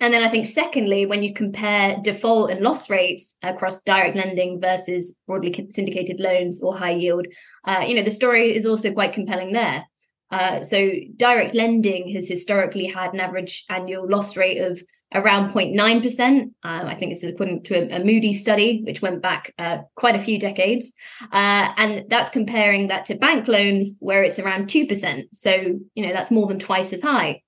And 0.00 0.12
then 0.12 0.24
I 0.24 0.28
think, 0.28 0.46
secondly, 0.46 1.06
when 1.06 1.22
you 1.22 1.32
compare 1.32 1.96
default 2.02 2.50
and 2.50 2.60
loss 2.60 2.90
rates 2.90 3.36
across 3.42 3.82
direct 3.82 4.16
lending 4.16 4.60
versus 4.60 5.16
broadly 5.28 5.68
syndicated 5.70 6.18
loans 6.18 6.60
or 6.60 6.76
high 6.76 6.90
yield, 6.90 7.28
uh, 7.64 7.84
you 7.86 7.94
know, 7.94 8.02
the 8.02 8.10
story 8.10 8.52
is 8.52 8.66
also 8.66 8.92
quite 8.92 9.12
compelling 9.12 9.52
there. 9.52 9.84
Uh, 10.32 10.62
so 10.62 10.90
direct 11.16 11.54
lending 11.54 12.08
has 12.08 12.26
historically 12.26 12.86
had 12.86 13.12
an 13.12 13.20
average 13.20 13.64
annual 13.68 14.08
loss 14.08 14.36
rate 14.36 14.58
of 14.58 14.82
around 15.14 15.50
0.9%. 15.50 16.40
Um, 16.40 16.52
I 16.62 16.94
think 16.94 17.12
this 17.12 17.22
is 17.22 17.32
according 17.32 17.64
to 17.64 17.74
a, 17.74 18.00
a 18.00 18.04
Moody 18.04 18.32
study, 18.32 18.82
which 18.84 19.02
went 19.02 19.20
back 19.20 19.52
uh, 19.58 19.78
quite 19.94 20.16
a 20.16 20.18
few 20.18 20.38
decades. 20.38 20.94
Uh, 21.32 21.72
and 21.76 22.04
that's 22.08 22.30
comparing 22.30 22.88
that 22.88 23.04
to 23.06 23.14
bank 23.14 23.46
loans, 23.46 23.96
where 24.00 24.22
it's 24.22 24.38
around 24.38 24.68
2%. 24.68 25.24
So, 25.32 25.80
you 25.94 26.06
know, 26.06 26.14
that's 26.14 26.30
more 26.30 26.46
than 26.46 26.58
twice 26.58 26.94
as 26.94 27.02
high. 27.02 27.42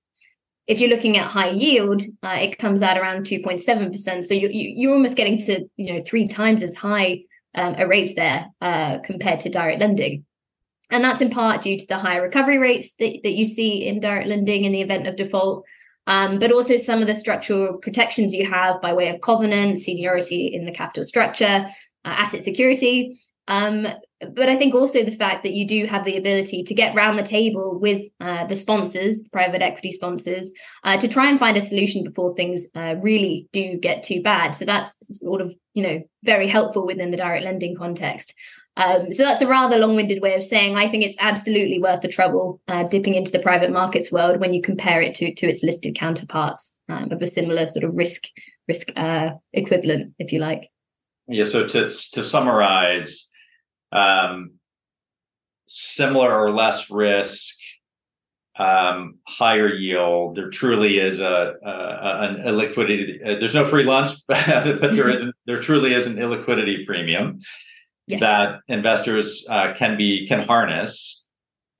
If 0.67 0.79
you're 0.79 0.91
looking 0.91 1.17
at 1.17 1.27
high 1.27 1.51
yield, 1.51 2.03
uh, 2.23 2.39
it 2.41 2.59
comes 2.59 2.83
out 2.83 2.99
around 2.99 3.25
2.7%. 3.25 4.25
So 4.25 4.35
you, 4.35 4.49
you, 4.49 4.73
you're 4.77 4.95
almost 4.95 5.17
getting 5.17 5.39
to, 5.39 5.65
you 5.77 5.95
know, 5.95 6.03
three 6.07 6.29
times 6.29 6.63
as 6.63 6.75
high 6.75 7.21
um, 7.55 7.77
a 7.79 7.87
rates 7.87 8.15
there 8.15 8.47
uh, 8.61 8.99
compared 8.99 9.41
to 9.41 9.49
direct 9.49 9.81
lending. 9.81 10.25
And 10.95 11.03
that's 11.03 11.21
in 11.21 11.29
part 11.29 11.63
due 11.63 11.77
to 11.77 11.87
the 11.89 11.99
higher 11.99 12.23
recovery 12.23 12.57
rates 12.57 12.95
that, 13.01 13.19
that 13.25 13.33
you 13.33 13.45
see 13.45 13.85
in 13.85 13.99
direct 13.99 14.29
lending 14.29 14.65
in 14.65 14.71
the 14.71 14.81
event 14.81 15.09
of 15.09 15.17
default, 15.17 15.65
um, 16.07 16.39
but 16.39 16.53
also 16.53 16.77
some 16.77 17.01
of 17.01 17.09
the 17.09 17.17
structural 17.17 17.79
protections 17.79 18.33
you 18.33 18.49
have 18.49 18.81
by 18.81 18.95
way 18.95 19.09
of 19.09 19.21
covenant, 19.21 19.79
seniority 19.79 20.47
in 20.47 20.67
the 20.67 20.71
capital 20.71 21.03
structure, 21.03 21.67
uh, 22.05 22.09
asset 22.09 22.45
security. 22.45 23.19
Um, 23.49 23.89
but 24.21 24.49
I 24.49 24.55
think 24.55 24.73
also 24.73 25.03
the 25.03 25.11
fact 25.11 25.43
that 25.43 25.55
you 25.55 25.67
do 25.67 25.87
have 25.87 26.05
the 26.05 26.17
ability 26.17 26.63
to 26.63 26.75
get 26.75 26.95
round 26.95 27.19
the 27.19 27.25
table 27.25 27.81
with 27.81 28.03
uh, 28.21 28.47
the 28.47 28.55
sponsors, 28.55 29.27
private 29.33 29.63
equity 29.63 29.91
sponsors, 29.91 30.53
uh, 30.85 30.97
to 30.97 31.09
try 31.09 31.29
and 31.29 31.41
find 31.41 31.57
a 31.57 31.61
solution 31.61 32.05
before 32.05 32.37
things 32.37 32.69
uh, 32.77 32.95
really 33.03 33.49
do 33.53 33.79
get 33.79 34.05
too 34.05 34.23
bad. 34.23 34.55
So 34.55 34.65
that's 34.65 34.97
sort 35.19 35.41
of 35.41 35.53
you 35.75 35.83
know 35.83 36.03
very 36.23 36.47
helpful 36.47 36.87
within 36.87 37.11
the 37.11 37.17
direct 37.17 37.45
lending 37.45 37.75
context. 37.75 38.33
Um, 38.77 39.13
so 39.13 39.23
that's 39.23 39.41
a 39.41 39.47
rather 39.47 39.79
long-winded 39.79 40.21
way 40.21 40.35
of 40.35 40.43
saying 40.43 40.75
I 40.75 40.89
think 40.89 41.05
it's 41.05 41.17
absolutely 41.21 41.79
worth 41.81 42.01
the 42.01 42.09
trouble 42.09 42.61
uh, 42.67 42.83
dipping 42.85 43.15
into 43.15 43.31
the 43.31 43.39
private 43.39 43.71
markets 43.71 44.11
world 44.11 44.41
when 44.41 44.53
you 44.53 44.61
compare 44.61 45.01
it 45.01 45.15
to 45.17 45.33
to 45.33 45.47
its 45.47 45.63
listed 45.63 45.95
counterparts 45.95 46.73
um, 46.89 47.13
of 47.13 47.23
a 47.23 47.27
similar 47.27 47.67
sort 47.67 47.85
of 47.85 47.97
risk 47.97 48.25
risk 48.67 48.89
uh, 48.97 49.31
equivalent, 49.53 50.15
if 50.19 50.33
you 50.33 50.41
like. 50.41 50.71
Yeah. 51.29 51.45
So 51.45 51.67
to 51.69 51.89
to 51.89 52.25
summarize, 52.25 53.31
um, 53.93 54.55
similar 55.67 56.37
or 56.37 56.51
less 56.51 56.91
risk, 56.91 57.55
um, 58.57 59.19
higher 59.29 59.73
yield. 59.73 60.35
There 60.35 60.51
truly 60.51 60.99
is 60.99 61.21
a, 61.21 61.55
a, 61.65 62.23
an 62.23 62.37
illiquidity. 62.39 63.21
Uh, 63.25 63.39
there's 63.39 63.55
no 63.55 63.69
free 63.69 63.85
lunch, 63.85 64.11
but 64.29 64.47
there 64.47 65.33
there 65.47 65.61
truly 65.61 65.95
is 65.95 66.09
an 66.09 66.17
illiquidity 66.17 66.85
premium 66.85 67.39
yes. 68.07 68.21
that 68.21 68.61
investors 68.69 69.47
uh, 69.49 69.75
can 69.77 69.97
be 69.97 70.27
can 70.29 70.43
harness 70.43 71.27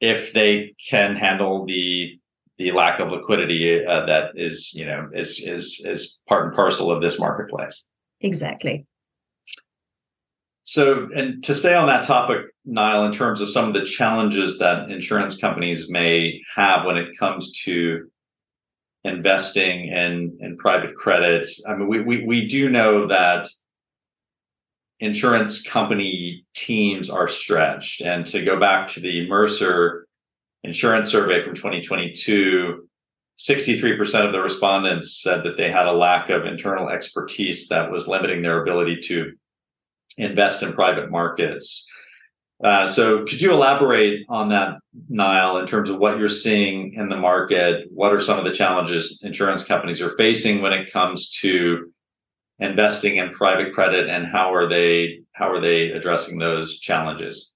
if 0.01 0.33
they 0.33 0.75
can 0.89 1.17
handle 1.17 1.65
the 1.67 2.19
the 2.59 2.71
lack 2.73 3.01
of 3.01 3.11
liquidity 3.11 3.85
uh, 3.85 4.07
that 4.07 4.31
is 4.35 4.73
you 4.75 4.87
know 4.87 5.09
is 5.15 5.41
is 5.41 5.81
is 5.85 6.19
part 6.29 6.47
and 6.47 6.55
parcel 6.55 6.91
of 6.91 7.03
this 7.03 7.19
marketplace. 7.19 7.83
Exactly. 8.21 8.87
So, 10.65 11.09
and 11.15 11.45
to 11.45 11.55
stay 11.55 11.75
on 11.75 11.87
that 11.89 12.05
topic, 12.05 12.47
Niall, 12.65 13.05
in 13.05 13.13
terms 13.13 13.43
of 13.43 13.51
some 13.51 13.69
of 13.69 13.75
the 13.75 13.85
challenges 13.85 14.59
that 14.59 14.91
insurance 14.91 15.37
companies 15.37 15.91
may 15.91 16.41
have 16.55 16.87
when 16.87 16.97
it 16.97 17.19
comes 17.19 17.53
to 17.65 18.09
investing 19.05 19.89
in 19.89 20.39
in 20.41 20.57
private 20.57 20.95
credit, 20.95 21.47
I 21.69 21.75
mean, 21.75 21.89
we 21.89 22.01
we 22.01 22.25
we 22.25 22.49
do 22.49 22.71
know 22.71 23.07
that 23.09 23.49
insurance 25.01 25.63
company 25.63 26.45
teams 26.55 27.11
are 27.11 27.29
stretched. 27.29 28.01
And 28.01 28.27
to 28.29 28.45
go 28.45 28.59
back 28.59 28.89
to 28.89 29.01
the 29.01 29.29
Mercer 29.29 30.07
insurance 30.63 31.11
survey 31.11 31.43
from 31.43 31.55
2022, 31.55 32.89
63% 33.39 34.27
of 34.27 34.33
the 34.33 34.41
respondents 34.41 35.21
said 35.23 35.43
that 35.45 35.57
they 35.57 35.71
had 35.71 35.87
a 35.87 35.93
lack 35.93 36.31
of 36.31 36.47
internal 36.47 36.89
expertise 36.89 37.69
that 37.69 37.91
was 37.91 38.07
limiting 38.07 38.43
their 38.43 38.63
ability 38.63 39.01
to 39.03 39.33
invest 40.17 40.63
in 40.63 40.73
private 40.73 41.11
markets. 41.11 41.89
Uh, 42.63 42.87
so, 42.87 43.25
could 43.25 43.43
you 43.43 43.53
elaborate 43.53 44.25
on 44.29 44.49
that, 44.51 44.79
Niall, 45.09 45.59
in 45.59 45.67
terms 45.67 45.91
of 45.91 45.99
what 45.99 46.19
you're 46.19 46.29
seeing 46.29 46.95
in 46.95 47.09
the 47.09 47.17
market? 47.17 47.89
What 47.91 48.13
are 48.13 48.21
some 48.21 48.39
of 48.39 48.45
the 48.45 48.53
challenges 48.53 49.21
insurance 49.25 49.65
companies 49.65 50.01
are 50.01 50.17
facing 50.17 50.63
when 50.63 50.73
it 50.73 50.93
comes 50.93 51.31
to 51.41 51.93
investing 52.61 53.17
in 53.17 53.31
private 53.31 53.73
credit 53.73 54.09
and 54.09 54.27
how 54.27 54.55
are 54.55 54.69
they 54.69 55.21
how 55.33 55.51
are 55.51 55.61
they 55.61 55.91
addressing 55.91 56.39
those 56.39 56.79
challenges? 56.79 57.53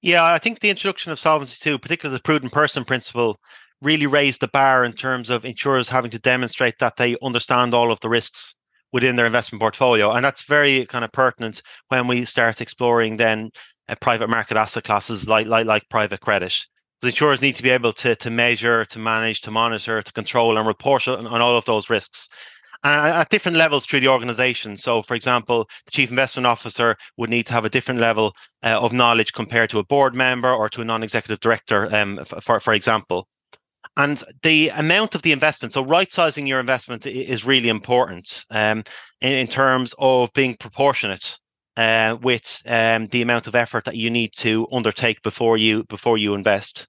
Yeah 0.00 0.24
i 0.24 0.38
think 0.38 0.60
the 0.60 0.70
introduction 0.70 1.12
of 1.12 1.18
solvency 1.18 1.58
2 1.60 1.78
particularly 1.78 2.16
the 2.16 2.22
prudent 2.22 2.52
person 2.52 2.84
principle 2.84 3.38
really 3.82 4.06
raised 4.06 4.40
the 4.40 4.48
bar 4.48 4.84
in 4.84 4.92
terms 4.92 5.28
of 5.28 5.44
insurers 5.44 5.88
having 5.88 6.10
to 6.12 6.18
demonstrate 6.20 6.78
that 6.78 6.96
they 6.96 7.16
understand 7.22 7.74
all 7.74 7.92
of 7.92 8.00
the 8.00 8.08
risks 8.08 8.54
within 8.92 9.16
their 9.16 9.26
investment 9.26 9.60
portfolio. 9.60 10.12
And 10.12 10.24
that's 10.24 10.44
very 10.44 10.86
kind 10.86 11.04
of 11.04 11.12
pertinent 11.12 11.62
when 11.88 12.06
we 12.06 12.24
start 12.24 12.60
exploring 12.60 13.16
then 13.16 13.50
uh, 13.88 13.96
private 13.96 14.30
market 14.30 14.56
asset 14.56 14.84
classes 14.84 15.26
like 15.26 15.46
like 15.46 15.66
like 15.66 15.82
private 15.90 16.20
credit. 16.20 16.54
The 17.00 17.08
insurers 17.08 17.40
need 17.40 17.56
to 17.56 17.62
be 17.64 17.70
able 17.70 17.92
to 17.94 18.14
to 18.14 18.30
measure, 18.30 18.84
to 18.84 18.98
manage, 18.98 19.40
to 19.42 19.50
monitor, 19.50 20.00
to 20.02 20.12
control, 20.12 20.56
and 20.56 20.66
report 20.66 21.08
on, 21.08 21.26
on 21.26 21.40
all 21.40 21.56
of 21.56 21.64
those 21.64 21.90
risks 21.90 22.28
at 22.84 23.28
different 23.28 23.56
levels 23.56 23.86
through 23.86 24.00
the 24.00 24.08
organization. 24.08 24.76
So, 24.76 25.02
for 25.02 25.14
example, 25.14 25.68
the 25.86 25.90
chief 25.90 26.10
investment 26.10 26.46
officer 26.46 26.96
would 27.16 27.30
need 27.30 27.46
to 27.46 27.52
have 27.52 27.64
a 27.64 27.70
different 27.70 28.00
level 28.00 28.34
uh, 28.62 28.80
of 28.80 28.92
knowledge 28.92 29.32
compared 29.32 29.70
to 29.70 29.78
a 29.78 29.84
board 29.84 30.14
member 30.14 30.52
or 30.52 30.68
to 30.70 30.80
a 30.80 30.84
non-executive 30.84 31.40
director, 31.40 31.94
um, 31.94 32.24
for 32.24 32.60
for 32.60 32.74
example. 32.74 33.28
And 33.96 34.22
the 34.42 34.70
amount 34.70 35.14
of 35.14 35.22
the 35.22 35.32
investment, 35.32 35.74
so 35.74 35.84
right 35.84 36.10
sizing 36.10 36.46
your 36.46 36.60
investment 36.60 37.06
is 37.06 37.44
really 37.44 37.68
important 37.68 38.44
um, 38.50 38.84
in, 39.20 39.32
in 39.32 39.46
terms 39.46 39.94
of 39.98 40.32
being 40.32 40.56
proportionate 40.56 41.38
uh, 41.76 42.16
with 42.22 42.62
um, 42.66 43.08
the 43.08 43.22
amount 43.22 43.46
of 43.46 43.54
effort 43.54 43.84
that 43.84 43.96
you 43.96 44.10
need 44.10 44.32
to 44.38 44.66
undertake 44.72 45.22
before 45.22 45.56
you 45.56 45.84
before 45.84 46.16
you 46.16 46.34
invest. 46.34 46.86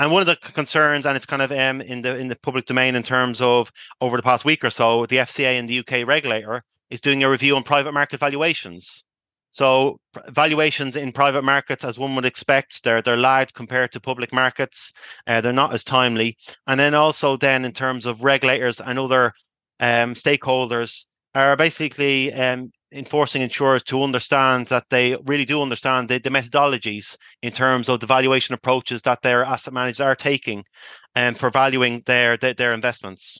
And 0.00 0.10
one 0.10 0.22
of 0.22 0.26
the 0.26 0.36
concerns, 0.36 1.04
and 1.04 1.14
it's 1.14 1.26
kind 1.26 1.42
of 1.42 1.52
um, 1.52 1.82
in 1.82 2.00
the 2.00 2.16
in 2.16 2.28
the 2.28 2.36
public 2.36 2.64
domain 2.64 2.96
in 2.96 3.02
terms 3.02 3.42
of 3.42 3.70
over 4.00 4.16
the 4.16 4.22
past 4.22 4.46
week 4.46 4.64
or 4.64 4.70
so, 4.70 5.04
the 5.04 5.16
FCA 5.18 5.58
and 5.58 5.68
the 5.68 5.80
UK 5.80 6.06
regulator 6.08 6.64
is 6.88 7.02
doing 7.02 7.22
a 7.22 7.28
review 7.28 7.54
on 7.54 7.62
private 7.62 7.92
market 7.92 8.18
valuations. 8.18 9.04
So 9.50 10.00
valuations 10.28 10.96
in 10.96 11.12
private 11.12 11.44
markets, 11.44 11.84
as 11.84 11.98
one 11.98 12.14
would 12.14 12.24
expect, 12.24 12.82
they're 12.82 13.02
they're 13.02 13.18
lagged 13.18 13.52
compared 13.52 13.92
to 13.92 14.00
public 14.00 14.32
markets. 14.32 14.90
Uh, 15.26 15.42
they're 15.42 15.52
not 15.52 15.74
as 15.74 15.84
timely. 15.84 16.38
And 16.66 16.80
then 16.80 16.94
also 16.94 17.36
then 17.36 17.66
in 17.66 17.72
terms 17.72 18.06
of 18.06 18.22
regulators 18.22 18.80
and 18.80 18.98
other 18.98 19.34
um, 19.80 20.14
stakeholders 20.14 21.04
are 21.34 21.56
basically 21.56 22.32
um, 22.32 22.72
enforcing 22.92 23.42
insurers 23.42 23.82
to 23.84 24.02
understand 24.02 24.66
that 24.66 24.84
they 24.90 25.16
really 25.24 25.44
do 25.44 25.62
understand 25.62 26.08
the, 26.08 26.18
the 26.18 26.30
methodologies 26.30 27.16
in 27.42 27.52
terms 27.52 27.88
of 27.88 28.00
the 28.00 28.06
valuation 28.06 28.54
approaches 28.54 29.02
that 29.02 29.22
their 29.22 29.44
asset 29.44 29.72
managers 29.72 30.00
are 30.00 30.16
taking 30.16 30.64
and 31.14 31.36
um, 31.36 31.38
for 31.38 31.50
valuing 31.50 32.02
their, 32.06 32.36
their, 32.36 32.54
their 32.54 32.72
investments. 32.72 33.38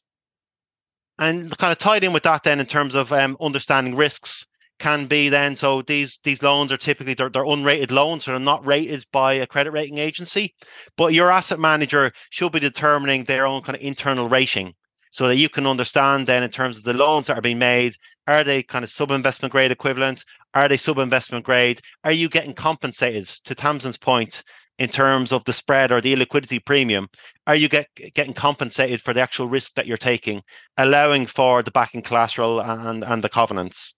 And 1.19 1.57
kind 1.59 1.73
of 1.73 1.79
tied 1.79 2.05
in 2.05 2.13
with 2.13 2.23
that, 2.23 2.45
then 2.45 2.61
in 2.61 2.67
terms 2.67 2.95
of 2.95 3.13
um, 3.13 3.37
understanding 3.41 3.95
risks, 3.95 4.47
can 4.81 5.07
be 5.07 5.29
then 5.29 5.55
so 5.55 5.83
these 5.83 6.19
these 6.25 6.43
loans 6.43 6.73
are 6.73 6.79
typically 6.79 7.13
they're, 7.15 7.29
they're 7.29 7.45
unrated 7.45 7.93
loans 7.93 8.25
so 8.25 8.31
they're 8.31 8.41
not 8.41 8.67
rated 8.67 9.05
by 9.13 9.35
a 9.35 9.47
credit 9.47 9.73
rating 9.73 9.99
agency 9.99 10.55
but 10.97 11.13
your 11.13 11.31
asset 11.31 11.61
manager 11.61 12.11
should 12.31 12.51
be 12.51 12.59
determining 12.59 13.25
their 13.25 13.47
own 13.47 13.63
kind 13.63 13.77
of 13.77 13.83
internal 13.83 14.29
rating 14.29 14.75
so 15.11 15.29
that 15.29 15.37
you 15.37 15.49
can 15.49 15.67
understand 15.67 16.27
then 16.27 16.43
in 16.43 16.51
terms 16.51 16.79
of 16.79 16.85
the 16.85 16.95
loans 16.95 17.27
that 17.27 17.37
are 17.37 17.43
being 17.43 17.59
made 17.59 17.97
are 18.31 18.45
they 18.45 18.63
kind 18.63 18.85
of 18.85 18.91
sub 18.91 19.11
investment 19.11 19.51
grade 19.51 19.73
equivalent? 19.73 20.25
Are 20.55 20.69
they 20.69 20.77
sub 20.77 20.99
investment 20.99 21.45
grade? 21.45 21.81
Are 22.05 22.13
you 22.13 22.29
getting 22.29 22.55
compensated 22.55 23.27
to 23.45 23.57
Tamsin's 23.57 23.99
point 23.99 24.45
in 24.79 24.89
terms 24.89 25.33
of 25.33 25.43
the 25.45 25.53
spread 25.53 25.91
or 25.91 26.01
the 26.01 26.15
illiquidity 26.15 26.65
premium? 26.65 27.09
Are 27.49 27.57
you 27.57 27.69
get, 27.69 27.89
getting 28.15 28.35
compensated 28.35 29.01
for 29.01 29.13
the 29.13 29.21
actual 29.21 29.49
risk 29.49 29.75
that 29.75 29.87
you're 29.87 29.97
taking, 29.97 30.43
allowing 30.77 31.27
for 31.27 31.65
the 31.65 31.73
backing 31.73 32.03
collateral 32.03 32.61
and, 32.61 33.03
and 33.03 33.25
the 33.25 33.29
covenants? 33.29 33.95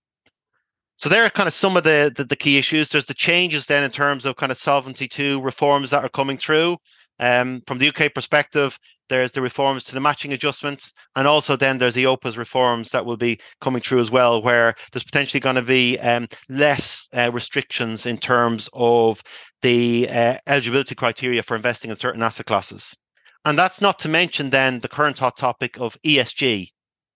So 0.97 1.11
there 1.11 1.25
are 1.27 1.31
kind 1.31 1.47
of 1.47 1.53
some 1.53 1.77
of 1.77 1.85
the, 1.85 2.13
the, 2.17 2.25
the 2.25 2.37
key 2.37 2.57
issues. 2.57 2.89
There's 2.89 3.07
the 3.07 3.15
changes 3.15 3.67
then 3.67 3.85
in 3.85 3.91
terms 3.91 4.25
of 4.25 4.37
kind 4.37 4.53
of 4.53 4.57
Solvency 4.57 5.09
two 5.09 5.43
reforms 5.43 5.91
that 5.91 6.05
are 6.05 6.09
coming 6.09 6.39
through. 6.39 6.79
Um, 7.19 7.63
from 7.67 7.79
the 7.79 7.89
UK 7.89 8.15
perspective, 8.15 8.79
there's 9.09 9.33
the 9.33 9.43
reforms 9.43 9.85
to 9.85 9.95
the 9.95 10.01
matching 10.01 10.33
adjustments, 10.33 10.93
and 11.17 11.27
also 11.27 11.55
then 11.55 11.79
there's 11.79 11.95
the 11.95 12.05
OPAS 12.05 12.37
reforms 12.37 12.91
that 12.91 13.05
will 13.05 13.17
be 13.17 13.39
coming 13.61 13.83
through 13.83 14.01
as 14.01 14.11
well, 14.11 14.41
where 14.41 14.75
there's 14.91 15.05
potentially 15.05 15.41
going 15.41 15.57
to 15.57 15.63
be 15.63 15.99
um, 15.99 16.27
less 16.49 17.09
uh, 17.13 17.31
restrictions 17.33 18.07
in 18.07 18.17
terms 18.17 18.71
of 18.73 19.23
the 19.61 20.09
uh, 20.09 20.39
eligibility 20.47 20.95
criteria 20.95 21.43
for 21.43 21.57
investing 21.57 21.91
in 21.91 21.97
certain 21.97 22.23
asset 22.23 22.47
classes. 22.47 22.97
And 23.45 23.59
that's 23.59 23.81
not 23.81 23.99
to 24.01 24.09
mention 24.09 24.51
then 24.51 24.81
the 24.81 24.89
current 24.89 25.19
hot 25.19 25.37
topic 25.37 25.79
of 25.79 25.97
ESG. 26.07 26.69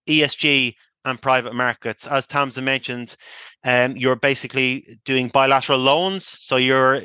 ESG 0.07 0.73
and 1.05 1.21
private 1.21 1.55
markets. 1.55 2.05
As 2.05 2.27
Tamsin 2.27 2.65
mentioned, 2.65 3.15
um, 3.63 3.95
you're 3.95 4.15
basically 4.17 4.99
doing 5.05 5.29
bilateral 5.29 5.79
loans. 5.79 6.25
So 6.27 6.57
you're 6.57 7.03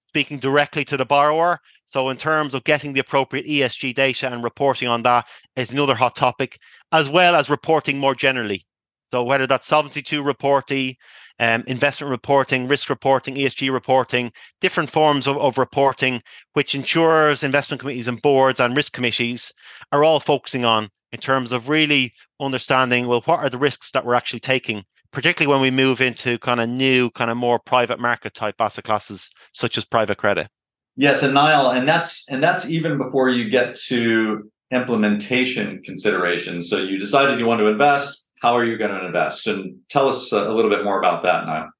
speaking 0.00 0.38
directly 0.38 0.84
to 0.86 0.96
the 0.96 1.04
borrower 1.06 1.60
so, 1.94 2.08
in 2.08 2.16
terms 2.16 2.54
of 2.54 2.64
getting 2.64 2.92
the 2.92 2.98
appropriate 2.98 3.46
ESG 3.46 3.94
data 3.94 4.26
and 4.28 4.42
reporting 4.42 4.88
on 4.88 5.04
that 5.04 5.26
is 5.54 5.70
another 5.70 5.94
hot 5.94 6.16
topic, 6.16 6.58
as 6.90 7.08
well 7.08 7.36
as 7.36 7.48
reporting 7.48 7.98
more 7.98 8.16
generally. 8.16 8.66
So, 9.12 9.22
whether 9.22 9.46
that's 9.46 9.68
Solvency 9.68 10.02
II 10.12 10.22
reporting, 10.22 10.96
um, 11.38 11.62
investment 11.68 12.10
reporting, 12.10 12.66
risk 12.66 12.90
reporting, 12.90 13.36
ESG 13.36 13.72
reporting, 13.72 14.32
different 14.60 14.90
forms 14.90 15.28
of, 15.28 15.36
of 15.36 15.56
reporting, 15.56 16.20
which 16.54 16.74
insurers, 16.74 17.44
investment 17.44 17.80
committees, 17.80 18.08
and 18.08 18.20
boards 18.20 18.58
and 18.58 18.76
risk 18.76 18.92
committees 18.92 19.52
are 19.92 20.02
all 20.02 20.18
focusing 20.18 20.64
on 20.64 20.88
in 21.12 21.20
terms 21.20 21.52
of 21.52 21.68
really 21.68 22.12
understanding 22.40 23.06
well, 23.06 23.22
what 23.26 23.38
are 23.38 23.48
the 23.48 23.56
risks 23.56 23.92
that 23.92 24.04
we're 24.04 24.16
actually 24.16 24.40
taking 24.40 24.82
particularly 25.12 25.48
when 25.48 25.62
we 25.62 25.70
move 25.70 26.00
into 26.00 26.40
kind 26.40 26.60
of 26.60 26.68
new, 26.68 27.08
kind 27.10 27.30
of 27.30 27.36
more 27.36 27.60
private 27.60 28.00
market 28.00 28.34
type 28.34 28.56
asset 28.58 28.82
classes, 28.82 29.30
such 29.52 29.78
as 29.78 29.84
private 29.84 30.18
credit. 30.18 30.48
Yes, 30.96 31.22
and 31.22 31.34
Niall, 31.34 31.70
and 31.70 31.88
that's 31.88 32.28
and 32.28 32.42
that's 32.42 32.68
even 32.70 32.98
before 32.98 33.28
you 33.28 33.50
get 33.50 33.74
to 33.86 34.50
implementation 34.70 35.82
considerations. 35.82 36.70
So 36.70 36.78
you 36.78 36.98
decided 36.98 37.38
you 37.38 37.46
want 37.46 37.60
to 37.60 37.66
invest. 37.66 38.28
How 38.40 38.56
are 38.56 38.64
you 38.64 38.76
going 38.76 38.90
to 38.90 39.06
invest? 39.06 39.46
And 39.46 39.78
tell 39.88 40.08
us 40.08 40.32
uh, 40.32 40.48
a 40.48 40.52
little 40.52 40.70
bit 40.70 40.84
more 40.84 40.98
about 40.98 41.22
that, 41.22 41.46
Niall. 41.46 41.70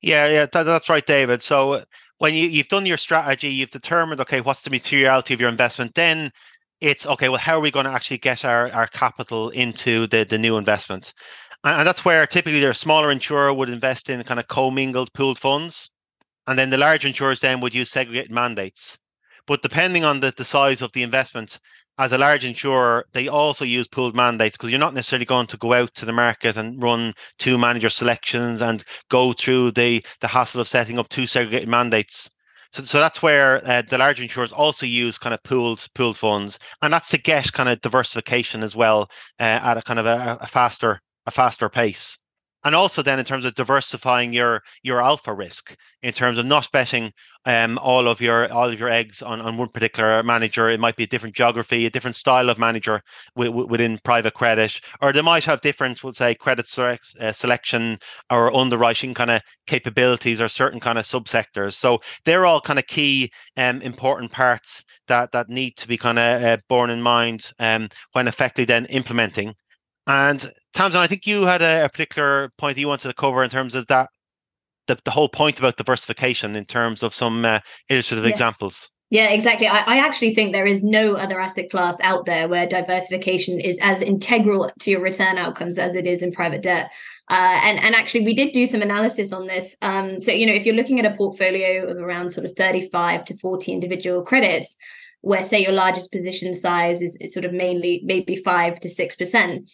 Yeah, 0.00 0.28
yeah, 0.28 0.46
that, 0.52 0.62
that's 0.62 0.88
right, 0.88 1.06
David. 1.06 1.42
So 1.42 1.72
uh, 1.72 1.84
when 2.18 2.34
you, 2.34 2.48
you've 2.48 2.68
done 2.68 2.86
your 2.86 2.96
strategy, 2.96 3.48
you've 3.48 3.70
determined, 3.70 4.20
okay, 4.20 4.40
what's 4.40 4.62
the 4.62 4.70
materiality 4.70 5.34
of 5.34 5.40
your 5.40 5.48
investment, 5.48 5.94
then 5.94 6.30
it's 6.80 7.06
okay, 7.06 7.28
well, 7.28 7.38
how 7.38 7.56
are 7.58 7.60
we 7.60 7.70
going 7.70 7.86
to 7.86 7.92
actually 7.92 8.18
get 8.18 8.44
our, 8.44 8.70
our 8.72 8.86
capital 8.86 9.50
into 9.50 10.06
the, 10.06 10.24
the 10.24 10.38
new 10.38 10.56
investments? 10.56 11.12
And, 11.64 11.86
that's 11.86 12.04
where 12.04 12.26
typically 12.26 12.60
their 12.60 12.74
smaller 12.74 13.10
insurer 13.10 13.52
would 13.52 13.68
invest 13.68 14.08
in 14.08 14.22
kind 14.24 14.40
of 14.40 14.48
commingled 14.48 15.12
pooled 15.12 15.38
funds. 15.38 15.90
And 16.50 16.58
then 16.58 16.70
the 16.70 16.78
large 16.78 17.06
insurers 17.06 17.38
then 17.38 17.60
would 17.60 17.76
use 17.76 17.92
segregated 17.92 18.32
mandates. 18.32 18.98
But 19.46 19.62
depending 19.62 20.02
on 20.02 20.18
the, 20.18 20.34
the 20.36 20.44
size 20.44 20.82
of 20.82 20.90
the 20.90 21.04
investment, 21.04 21.60
as 21.96 22.10
a 22.10 22.18
large 22.18 22.44
insurer, 22.44 23.06
they 23.12 23.28
also 23.28 23.64
use 23.64 23.86
pooled 23.86 24.16
mandates 24.16 24.56
because 24.56 24.68
you're 24.68 24.80
not 24.80 24.92
necessarily 24.92 25.24
going 25.24 25.46
to 25.46 25.56
go 25.56 25.74
out 25.74 25.94
to 25.94 26.04
the 26.04 26.12
market 26.12 26.56
and 26.56 26.82
run 26.82 27.12
two 27.38 27.56
manager 27.56 27.88
selections 27.88 28.62
and 28.62 28.82
go 29.10 29.32
through 29.32 29.70
the 29.70 30.04
the 30.22 30.26
hassle 30.26 30.60
of 30.60 30.66
setting 30.66 30.98
up 30.98 31.08
two 31.08 31.28
segregated 31.28 31.68
mandates. 31.68 32.28
So, 32.72 32.82
so 32.82 32.98
that's 32.98 33.22
where 33.22 33.64
uh, 33.64 33.82
the 33.88 33.98
large 33.98 34.20
insurers 34.20 34.50
also 34.52 34.86
use 34.86 35.18
kind 35.18 35.34
of 35.34 35.44
pooled 35.44 35.86
pooled 35.94 36.18
funds, 36.18 36.58
and 36.82 36.92
that's 36.92 37.10
to 37.10 37.18
get 37.18 37.52
kind 37.52 37.68
of 37.68 37.80
diversification 37.80 38.64
as 38.64 38.74
well 38.74 39.08
uh, 39.38 39.60
at 39.62 39.78
a 39.78 39.82
kind 39.82 40.00
of 40.00 40.06
a, 40.06 40.36
a 40.40 40.48
faster 40.48 41.00
a 41.26 41.30
faster 41.30 41.68
pace 41.68 42.18
and 42.64 42.74
also 42.74 43.02
then 43.02 43.18
in 43.18 43.24
terms 43.24 43.44
of 43.44 43.54
diversifying 43.54 44.32
your 44.32 44.62
your 44.82 45.02
alpha 45.02 45.32
risk 45.32 45.76
in 46.02 46.12
terms 46.12 46.38
of 46.38 46.46
not 46.46 46.70
betting 46.72 47.12
um, 47.46 47.78
all 47.78 48.06
of 48.06 48.20
your 48.20 48.52
all 48.52 48.68
of 48.68 48.78
your 48.78 48.90
eggs 48.90 49.22
on, 49.22 49.40
on 49.40 49.56
one 49.56 49.68
particular 49.68 50.22
manager. 50.22 50.68
It 50.68 50.80
might 50.80 50.96
be 50.96 51.04
a 51.04 51.06
different 51.06 51.34
geography 51.34 51.86
a 51.86 51.90
different 51.90 52.16
style 52.16 52.50
of 52.50 52.58
manager 52.58 53.00
w- 53.34 53.50
w- 53.50 53.68
within 53.68 53.98
private 54.04 54.34
credit 54.34 54.80
or 55.00 55.12
they 55.12 55.22
might 55.22 55.44
have 55.44 55.60
different 55.60 56.02
we'll 56.04 56.12
say 56.12 56.34
credit 56.34 56.66
uh, 56.78 57.32
selection 57.32 57.98
or 58.30 58.54
underwriting 58.54 59.14
kind 59.14 59.30
of 59.30 59.42
capabilities 59.66 60.40
or 60.40 60.48
certain 60.48 60.80
kind 60.80 60.98
of 60.98 61.04
subsectors. 61.04 61.74
So 61.74 62.00
they're 62.24 62.46
all 62.46 62.60
kind 62.60 62.78
of 62.78 62.86
key 62.86 63.30
um, 63.56 63.80
important 63.82 64.32
parts 64.32 64.84
that 65.08 65.32
that 65.32 65.48
need 65.48 65.76
to 65.78 65.88
be 65.88 65.96
kind 65.96 66.18
of 66.18 66.42
uh, 66.42 66.58
borne 66.68 66.90
in 66.90 67.00
mind 67.00 67.52
um, 67.58 67.88
when 68.12 68.28
effectively 68.28 68.64
then 68.64 68.86
implementing 68.86 69.54
and 70.10 70.52
Tamsin, 70.74 71.00
I 71.00 71.06
think 71.06 71.26
you 71.26 71.46
had 71.46 71.62
a, 71.62 71.84
a, 71.84 71.88
particular 71.88 72.50
point 72.58 72.74
that 72.74 72.80
you 72.80 72.88
wanted 72.88 73.08
to 73.08 73.14
cover 73.14 73.44
in 73.44 73.50
terms 73.50 73.76
of 73.76 73.86
that, 73.86 74.08
the, 74.88 74.98
the 75.04 75.10
whole 75.12 75.28
point 75.28 75.60
about 75.60 75.76
diversification 75.76 76.56
in 76.56 76.64
terms 76.64 77.04
of 77.04 77.14
some 77.14 77.44
uh, 77.44 77.60
illustrative 77.88 78.24
yes. 78.24 78.32
examples. 78.32 78.90
Yeah, 79.10 79.30
exactly. 79.30 79.68
I, 79.68 79.80
I, 79.80 79.96
actually 79.98 80.34
think 80.34 80.52
there 80.52 80.66
is 80.66 80.82
no 80.84 81.14
other 81.14 81.40
asset 81.40 81.70
class 81.70 81.96
out 82.00 82.26
there 82.26 82.48
where 82.48 82.66
diversification 82.66 83.60
is 83.60 83.78
as 83.82 84.02
integral 84.02 84.70
to 84.80 84.90
your 84.90 85.00
return 85.00 85.36
outcomes 85.36 85.78
as 85.78 85.94
it 85.94 86.06
is 86.06 86.22
in 86.22 86.32
private 86.32 86.62
debt. 86.62 86.92
Uh, 87.28 87.60
and 87.64 87.78
and 87.80 87.94
actually, 87.94 88.24
we 88.24 88.34
did 88.34 88.52
do 88.52 88.66
some 88.66 88.82
analysis 88.82 89.32
on 89.32 89.46
this. 89.46 89.76
Um, 89.82 90.20
so 90.20 90.32
you 90.32 90.46
know, 90.46 90.54
if 90.54 90.64
you're 90.64 90.76
looking 90.76 90.98
at 90.98 91.12
a 91.12 91.16
portfolio 91.16 91.86
of 91.86 91.98
around 91.98 92.30
sort 92.30 92.46
of 92.46 92.52
35 92.56 93.24
to 93.26 93.36
40 93.36 93.72
individual 93.72 94.22
credits, 94.22 94.76
where 95.22 95.42
say 95.42 95.62
your 95.62 95.72
largest 95.72 96.12
position 96.12 96.54
size 96.54 97.02
is, 97.02 97.16
is 97.20 97.34
sort 97.34 97.44
of 97.44 97.52
mainly 97.52 98.00
maybe 98.04 98.36
five 98.36 98.80
to 98.80 98.88
six 98.88 99.16
percent, 99.16 99.68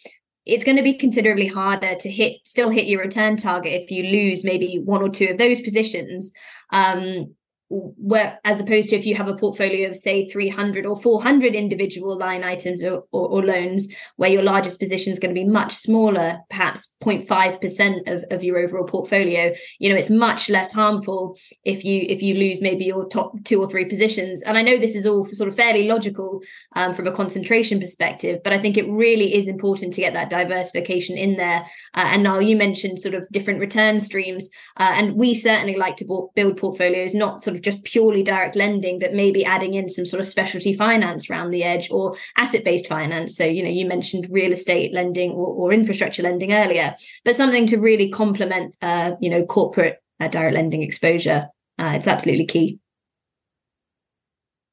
it's 0.47 0.63
going 0.63 0.77
to 0.77 0.83
be 0.83 0.93
considerably 0.93 1.47
harder 1.47 1.95
to 1.95 2.09
hit 2.09 2.37
still 2.45 2.69
hit 2.69 2.87
your 2.87 3.01
return 3.01 3.37
target 3.37 3.73
if 3.73 3.91
you 3.91 4.03
lose 4.03 4.43
maybe 4.43 4.81
one 4.83 5.01
or 5.01 5.09
two 5.09 5.27
of 5.27 5.37
those 5.37 5.61
positions. 5.61 6.31
Um, 6.71 7.35
where 7.69 8.39
as 8.45 8.61
opposed 8.61 8.89
to 8.89 8.95
if 8.95 9.05
you 9.05 9.15
have 9.15 9.27
a 9.27 9.35
portfolio 9.35 9.89
of 9.89 9.95
say 9.97 10.27
300 10.29 10.85
or 10.85 10.95
400 10.95 11.53
individual 11.53 12.17
line 12.17 12.41
items 12.43 12.81
or, 12.81 13.03
or, 13.11 13.27
or 13.27 13.43
loans 13.43 13.93
where 14.15 14.29
your 14.29 14.41
largest 14.41 14.79
position 14.79 15.11
is 15.11 15.19
going 15.19 15.33
to 15.33 15.39
be 15.39 15.45
much 15.45 15.73
smaller 15.73 16.37
perhaps 16.49 16.95
0.5% 17.03 18.09
of, 18.09 18.23
of 18.31 18.43
your 18.43 18.57
overall 18.57 18.85
portfolio 18.85 19.53
you 19.79 19.89
know 19.89 19.95
it's 19.95 20.09
much 20.09 20.49
less 20.49 20.71
harmful 20.71 21.37
if 21.65 21.83
you 21.83 22.05
if 22.07 22.21
you 22.21 22.35
lose 22.35 22.61
maybe 22.61 22.85
your 22.85 23.05
top 23.09 23.33
two 23.43 23.61
or 23.61 23.69
three 23.69 23.85
positions. 23.85 24.41
And 24.43 24.57
i 24.57 24.61
know 24.61 24.77
this 24.77 24.95
is 24.95 25.05
all 25.05 25.25
sort 25.25 25.49
of 25.49 25.55
fairly 25.55 25.87
logical 25.87 26.41
um, 26.75 26.93
from 26.93 27.05
a 27.07 27.11
concentration 27.11 27.79
perspective 27.81 28.39
but 28.43 28.53
i 28.53 28.57
think 28.57 28.77
it 28.77 28.87
really 28.89 29.35
is 29.35 29.47
important 29.47 29.91
to 29.93 30.01
get 30.01 30.13
that 30.13 30.29
diversification 30.29 31.17
in 31.17 31.35
there. 31.35 31.65
Uh, 31.93 32.09
and 32.11 32.23
now 32.23 32.39
you 32.39 32.55
mentioned 32.55 32.99
sort 32.99 33.13
of 33.13 33.27
different 33.29 33.59
return 33.59 33.99
streams 33.99 34.49
uh, 34.77 34.93
and 34.95 35.15
we 35.15 35.33
certainly 35.33 35.75
like 35.75 35.97
to 35.97 36.29
build 36.33 36.55
portfolios 36.55 37.13
not 37.13 37.41
sort 37.41 37.55
of 37.55 37.56
of 37.57 37.63
just 37.63 37.83
purely 37.83 38.23
direct 38.23 38.55
lending, 38.55 38.99
but 38.99 39.13
maybe 39.13 39.43
adding 39.43 39.73
in 39.73 39.89
some 39.89 40.05
sort 40.05 40.19
of 40.19 40.25
specialty 40.25 40.73
finance 40.73 41.29
around 41.29 41.51
the 41.51 41.63
edge 41.63 41.89
or 41.91 42.15
asset 42.37 42.63
based 42.63 42.87
finance. 42.87 43.35
So, 43.35 43.43
you 43.43 43.63
know, 43.63 43.69
you 43.69 43.85
mentioned 43.85 44.27
real 44.29 44.53
estate 44.53 44.93
lending 44.93 45.31
or, 45.31 45.47
or 45.47 45.73
infrastructure 45.73 46.23
lending 46.23 46.53
earlier, 46.53 46.95
but 47.25 47.35
something 47.35 47.67
to 47.67 47.77
really 47.77 48.09
complement, 48.09 48.75
uh, 48.81 49.11
you 49.19 49.29
know, 49.29 49.45
corporate 49.45 50.01
uh, 50.19 50.27
direct 50.27 50.55
lending 50.55 50.83
exposure. 50.83 51.47
Uh, 51.79 51.93
it's 51.95 52.07
absolutely 52.07 52.45
key. 52.45 52.79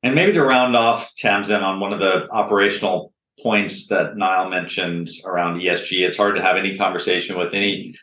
And 0.03 0.15
maybe 0.15 0.33
to 0.33 0.45
round 0.45 0.77
off, 0.77 1.11
Tamsin, 1.17 1.63
on 1.63 1.81
one 1.81 1.93
of 1.93 1.99
the 1.99 2.29
operational 2.31 3.13
points 3.43 3.89
that 3.89 4.17
Niall 4.17 4.51
mentioned 4.51 5.09
around 5.25 5.61
ESG, 5.61 6.07
it's 6.07 6.17
hard 6.17 6.37
to 6.37 6.43
have 6.43 6.57
any 6.57 6.77
conversation 6.77 7.39
with 7.39 7.55
any 7.55 7.95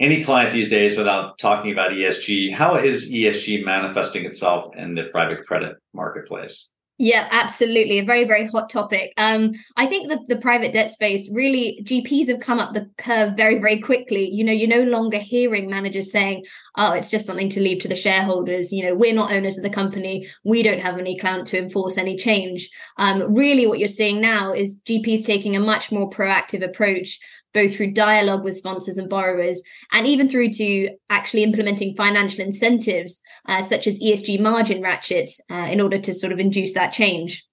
any 0.00 0.22
client 0.22 0.52
these 0.52 0.68
days 0.68 0.96
without 0.96 1.38
talking 1.38 1.72
about 1.72 1.90
ESG. 1.90 2.54
How 2.54 2.76
is 2.76 3.10
ESG 3.10 3.64
manifesting 3.64 4.24
itself 4.24 4.74
in 4.76 4.94
the 4.94 5.04
private 5.04 5.46
credit 5.46 5.76
marketplace? 5.94 6.68
Yeah, 6.98 7.28
absolutely. 7.30 7.98
A 7.98 8.04
very, 8.04 8.24
very 8.24 8.46
hot 8.46 8.70
topic. 8.70 9.12
Um, 9.18 9.52
I 9.76 9.84
think 9.84 10.08
the, 10.08 10.18
the 10.28 10.40
private 10.40 10.72
debt 10.72 10.88
space 10.88 11.30
really, 11.30 11.82
GPs 11.84 12.28
have 12.28 12.40
come 12.40 12.58
up 12.58 12.72
the 12.72 12.90
curve 12.96 13.36
very, 13.36 13.58
very 13.58 13.80
quickly. 13.80 14.30
You 14.30 14.42
know, 14.42 14.52
you're 14.52 14.66
no 14.66 14.90
longer 14.90 15.18
hearing 15.18 15.68
managers 15.68 16.10
saying, 16.10 16.46
oh, 16.78 16.92
it's 16.92 17.10
just 17.10 17.26
something 17.26 17.50
to 17.50 17.60
leave 17.60 17.82
to 17.82 17.88
the 17.88 17.96
shareholders. 17.96 18.72
You 18.72 18.84
know, 18.84 18.94
we're 18.94 19.12
not 19.12 19.30
owners 19.30 19.58
of 19.58 19.62
the 19.62 19.68
company. 19.68 20.26
We 20.42 20.62
don't 20.62 20.80
have 20.80 20.98
any 20.98 21.18
clout 21.18 21.44
to 21.46 21.58
enforce 21.58 21.98
any 21.98 22.16
change. 22.16 22.70
Um, 22.96 23.34
really, 23.34 23.66
what 23.66 23.78
you're 23.78 23.88
seeing 23.88 24.18
now 24.18 24.54
is 24.54 24.80
GPs 24.86 25.26
taking 25.26 25.54
a 25.54 25.60
much 25.60 25.92
more 25.92 26.08
proactive 26.08 26.64
approach 26.64 27.18
both 27.56 27.74
through 27.74 27.90
dialogue 27.90 28.44
with 28.44 28.54
sponsors 28.54 28.98
and 28.98 29.08
borrowers, 29.08 29.62
and 29.90 30.06
even 30.06 30.28
through 30.28 30.50
to 30.50 30.90
actually 31.08 31.42
implementing 31.42 31.96
financial 31.96 32.42
incentives 32.42 33.22
uh, 33.48 33.62
such 33.62 33.86
as 33.86 33.98
ESG 33.98 34.38
margin 34.38 34.82
ratchets 34.82 35.40
uh, 35.50 35.66
in 35.70 35.80
order 35.80 35.98
to 35.98 36.12
sort 36.12 36.34
of 36.34 36.38
induce 36.38 36.74
that 36.74 36.92
change. 36.92 37.44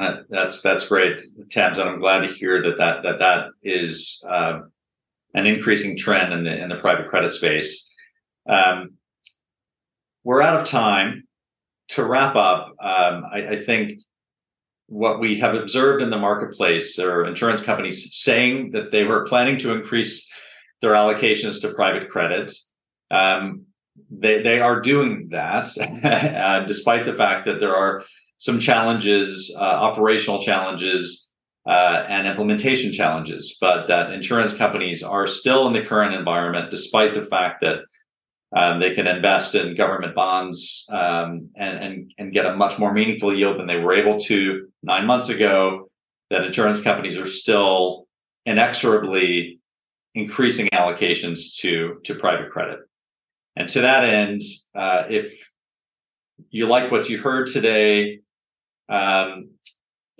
Uh, 0.00 0.18
that's 0.30 0.62
that's 0.62 0.86
great, 0.86 1.18
Tabs, 1.50 1.78
and 1.78 1.88
I'm 1.88 2.00
glad 2.00 2.20
to 2.20 2.32
hear 2.32 2.62
that 2.62 2.78
that 2.78 3.02
that 3.02 3.18
that 3.18 3.46
is 3.62 4.24
uh, 4.28 4.60
an 5.34 5.46
increasing 5.46 5.98
trend 5.98 6.32
in 6.32 6.44
the 6.44 6.62
in 6.62 6.68
the 6.68 6.76
private 6.76 7.08
credit 7.08 7.32
space. 7.32 7.92
Um, 8.48 8.94
we're 10.22 10.42
out 10.42 10.60
of 10.60 10.68
time. 10.68 11.24
To 11.88 12.02
wrap 12.02 12.34
up, 12.34 12.68
um, 12.82 13.24
I, 13.30 13.48
I, 13.50 13.62
think 13.62 14.00
what 14.86 15.20
we 15.20 15.38
have 15.38 15.54
observed 15.54 16.02
in 16.02 16.10
the 16.10 16.18
marketplace 16.18 16.98
are 16.98 17.24
insurance 17.24 17.62
companies 17.62 18.08
saying 18.12 18.72
that 18.72 18.92
they 18.92 19.04
were 19.04 19.26
planning 19.26 19.58
to 19.58 19.72
increase 19.72 20.30
their 20.82 20.92
allocations 20.92 21.60
to 21.60 21.72
private 21.72 22.08
credit. 22.10 22.52
Um, 23.10 23.66
they 24.10 24.42
they 24.42 24.60
are 24.60 24.80
doing 24.80 25.28
that, 25.30 25.66
uh, 26.04 26.66
despite 26.66 27.06
the 27.06 27.14
fact 27.14 27.46
that 27.46 27.60
there 27.60 27.74
are 27.74 28.04
some 28.38 28.60
challenges, 28.60 29.54
uh, 29.58 29.62
operational 29.62 30.42
challenges, 30.42 31.30
uh, 31.66 32.04
and 32.08 32.26
implementation 32.26 32.92
challenges. 32.92 33.56
But 33.60 33.86
that 33.88 34.12
insurance 34.12 34.52
companies 34.54 35.02
are 35.02 35.26
still 35.26 35.66
in 35.66 35.72
the 35.72 35.84
current 35.84 36.14
environment, 36.14 36.70
despite 36.70 37.14
the 37.14 37.22
fact 37.22 37.62
that 37.62 37.84
um, 38.54 38.78
they 38.78 38.94
can 38.94 39.06
invest 39.06 39.54
in 39.54 39.74
government 39.74 40.14
bonds 40.14 40.86
um, 40.90 41.50
and, 41.56 41.84
and, 41.84 42.14
and 42.18 42.32
get 42.32 42.46
a 42.46 42.54
much 42.54 42.78
more 42.78 42.92
meaningful 42.92 43.36
yield 43.36 43.58
than 43.58 43.66
they 43.66 43.78
were 43.78 43.92
able 43.92 44.18
to 44.20 44.68
nine 44.82 45.06
months 45.06 45.28
ago. 45.28 45.88
That 46.30 46.44
insurance 46.44 46.80
companies 46.80 47.18
are 47.18 47.26
still 47.26 48.06
inexorably 48.46 49.60
increasing 50.14 50.68
allocations 50.68 51.56
to 51.56 52.00
to 52.04 52.14
private 52.14 52.50
credit. 52.50 52.80
And 53.56 53.68
to 53.70 53.82
that 53.82 54.04
end, 54.04 54.42
uh, 54.74 55.04
if 55.08 55.34
you 56.50 56.66
like 56.66 56.90
what 56.90 57.08
you 57.08 57.18
heard 57.18 57.48
today, 57.48 58.20
um, 58.88 59.50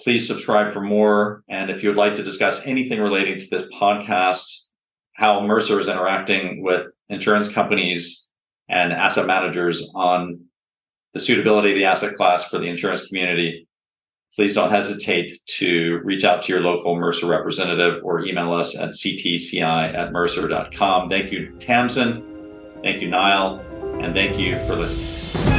please 0.01 0.27
subscribe 0.27 0.73
for 0.73 0.81
more. 0.81 1.43
And 1.49 1.71
if 1.71 1.83
you 1.83 1.89
would 1.89 1.99
like 1.99 2.17
to 2.17 2.23
discuss 2.23 2.67
anything 2.67 3.01
relating 3.01 3.39
to 3.41 3.47
this 3.51 3.69
podcast, 3.73 4.64
how 5.15 5.41
Mercer 5.41 5.81
is 5.81 5.89
interacting 5.89 6.63
with 6.63 6.87
insurance 7.09 7.49
companies 7.49 8.27
and 8.69 8.93
asset 8.93 9.27
managers 9.27 9.91
on 9.95 10.41
the 11.13 11.21
suitability 11.21 11.71
of 11.71 11.77
the 11.77 11.85
asset 11.85 12.17
class 12.17 12.49
for 12.49 12.59
the 12.59 12.67
insurance 12.67 13.07
community, 13.07 13.69
please 14.35 14.55
don't 14.55 14.71
hesitate 14.71 15.39
to 15.47 16.01
reach 16.03 16.25
out 16.25 16.43
to 16.43 16.53
your 16.53 16.61
local 16.61 16.97
Mercer 16.97 17.27
representative 17.27 18.03
or 18.03 18.25
email 18.25 18.53
us 18.53 18.77
at 18.77 18.91
ctci 18.91 19.63
at 19.63 20.13
mercer.com. 20.13 21.09
Thank 21.09 21.31
you, 21.31 21.57
Tamsin. 21.61 22.23
Thank 22.83 23.01
you, 23.01 23.09
Niall. 23.09 23.61
And 24.01 24.13
thank 24.13 24.39
you 24.39 24.57
for 24.67 24.75
listening. 24.75 25.54